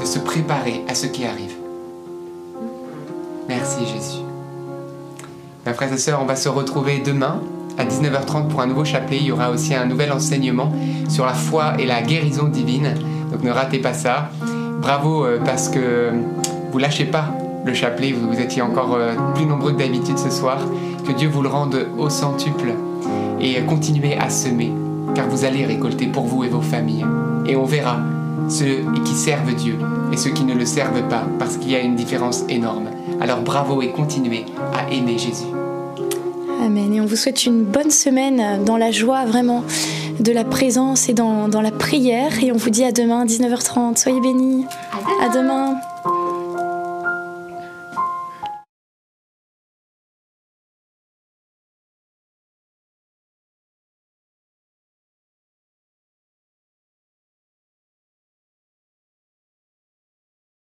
de 0.00 0.06
se 0.06 0.20
préparer 0.20 0.84
à 0.88 0.94
ce 0.94 1.06
qui 1.06 1.24
arrive. 1.24 1.50
Merci 3.48 3.80
Jésus. 3.80 4.22
Mes 5.66 5.74
frères 5.74 5.92
et 5.92 5.98
sœurs, 5.98 6.20
on 6.22 6.26
va 6.26 6.36
se 6.36 6.48
retrouver 6.48 7.02
demain 7.04 7.40
à 7.76 7.84
19h30 7.84 8.46
pour 8.46 8.60
un 8.60 8.68
nouveau 8.68 8.84
chapelet. 8.84 9.16
Il 9.18 9.26
y 9.26 9.32
aura 9.32 9.50
aussi 9.50 9.74
un 9.74 9.84
nouvel 9.86 10.12
enseignement 10.12 10.72
sur 11.08 11.26
la 11.26 11.34
foi 11.34 11.74
et 11.80 11.86
la 11.86 12.02
guérison 12.02 12.44
divine. 12.44 12.94
Donc 13.32 13.42
ne 13.42 13.50
ratez 13.50 13.80
pas 13.80 13.94
ça. 13.94 14.30
Bravo 14.80 15.24
euh, 15.24 15.40
parce 15.44 15.68
que 15.68 16.12
vous 16.70 16.78
lâchez 16.78 17.06
pas 17.06 17.34
le 17.66 17.74
chapelet. 17.74 18.12
Vous, 18.12 18.40
étiez 18.40 18.62
encore 18.62 18.94
euh, 18.94 19.14
plus 19.34 19.44
nombreux 19.44 19.72
que 19.72 19.78
d'habitude 19.78 20.18
ce 20.18 20.30
soir. 20.30 20.58
Que 21.04 21.10
Dieu 21.10 21.28
vous 21.28 21.42
le 21.42 21.48
rende 21.48 21.88
au 21.98 22.08
centuple 22.08 22.74
et 23.40 23.60
continuez 23.62 24.16
à 24.16 24.30
semer 24.30 24.72
car 25.16 25.26
vous 25.26 25.44
allez 25.44 25.66
récolter 25.66 26.06
pour 26.06 26.26
vous 26.26 26.44
et 26.44 26.48
vos 26.48 26.60
familles. 26.62 27.04
Et 27.44 27.56
on 27.56 27.64
verra 27.64 27.98
ceux 28.48 28.84
qui 29.04 29.14
servent 29.14 29.54
Dieu 29.54 29.78
et 30.12 30.16
ceux 30.16 30.30
qui 30.30 30.44
ne 30.44 30.54
le 30.54 30.66
servent 30.66 31.08
pas 31.08 31.24
parce 31.38 31.56
qu'il 31.56 31.70
y 31.70 31.76
a 31.76 31.80
une 31.80 31.96
différence 31.96 32.44
énorme. 32.48 32.88
Alors 33.20 33.40
bravo 33.40 33.82
et 33.82 33.90
continuez 33.90 34.46
à 34.74 34.92
aimer 34.92 35.18
Jésus. 35.18 35.46
Amen. 36.64 36.94
Et 36.94 37.00
on 37.00 37.06
vous 37.06 37.16
souhaite 37.16 37.44
une 37.44 37.64
bonne 37.64 37.90
semaine 37.90 38.64
dans 38.64 38.76
la 38.76 38.92
joie 38.92 39.24
vraiment 39.24 39.64
de 40.20 40.32
la 40.32 40.44
présence 40.44 41.08
et 41.08 41.14
dans, 41.14 41.48
la 41.48 41.70
prière. 41.70 42.42
Et 42.42 42.52
on 42.52 42.56
vous 42.56 42.70
dit 42.70 42.84
à 42.84 42.92
demain, 42.92 43.24
19h30. 43.24 43.96
Soyez 43.96 44.20
bénis. 44.20 44.66
À 45.20 45.28
demain. 45.28 45.76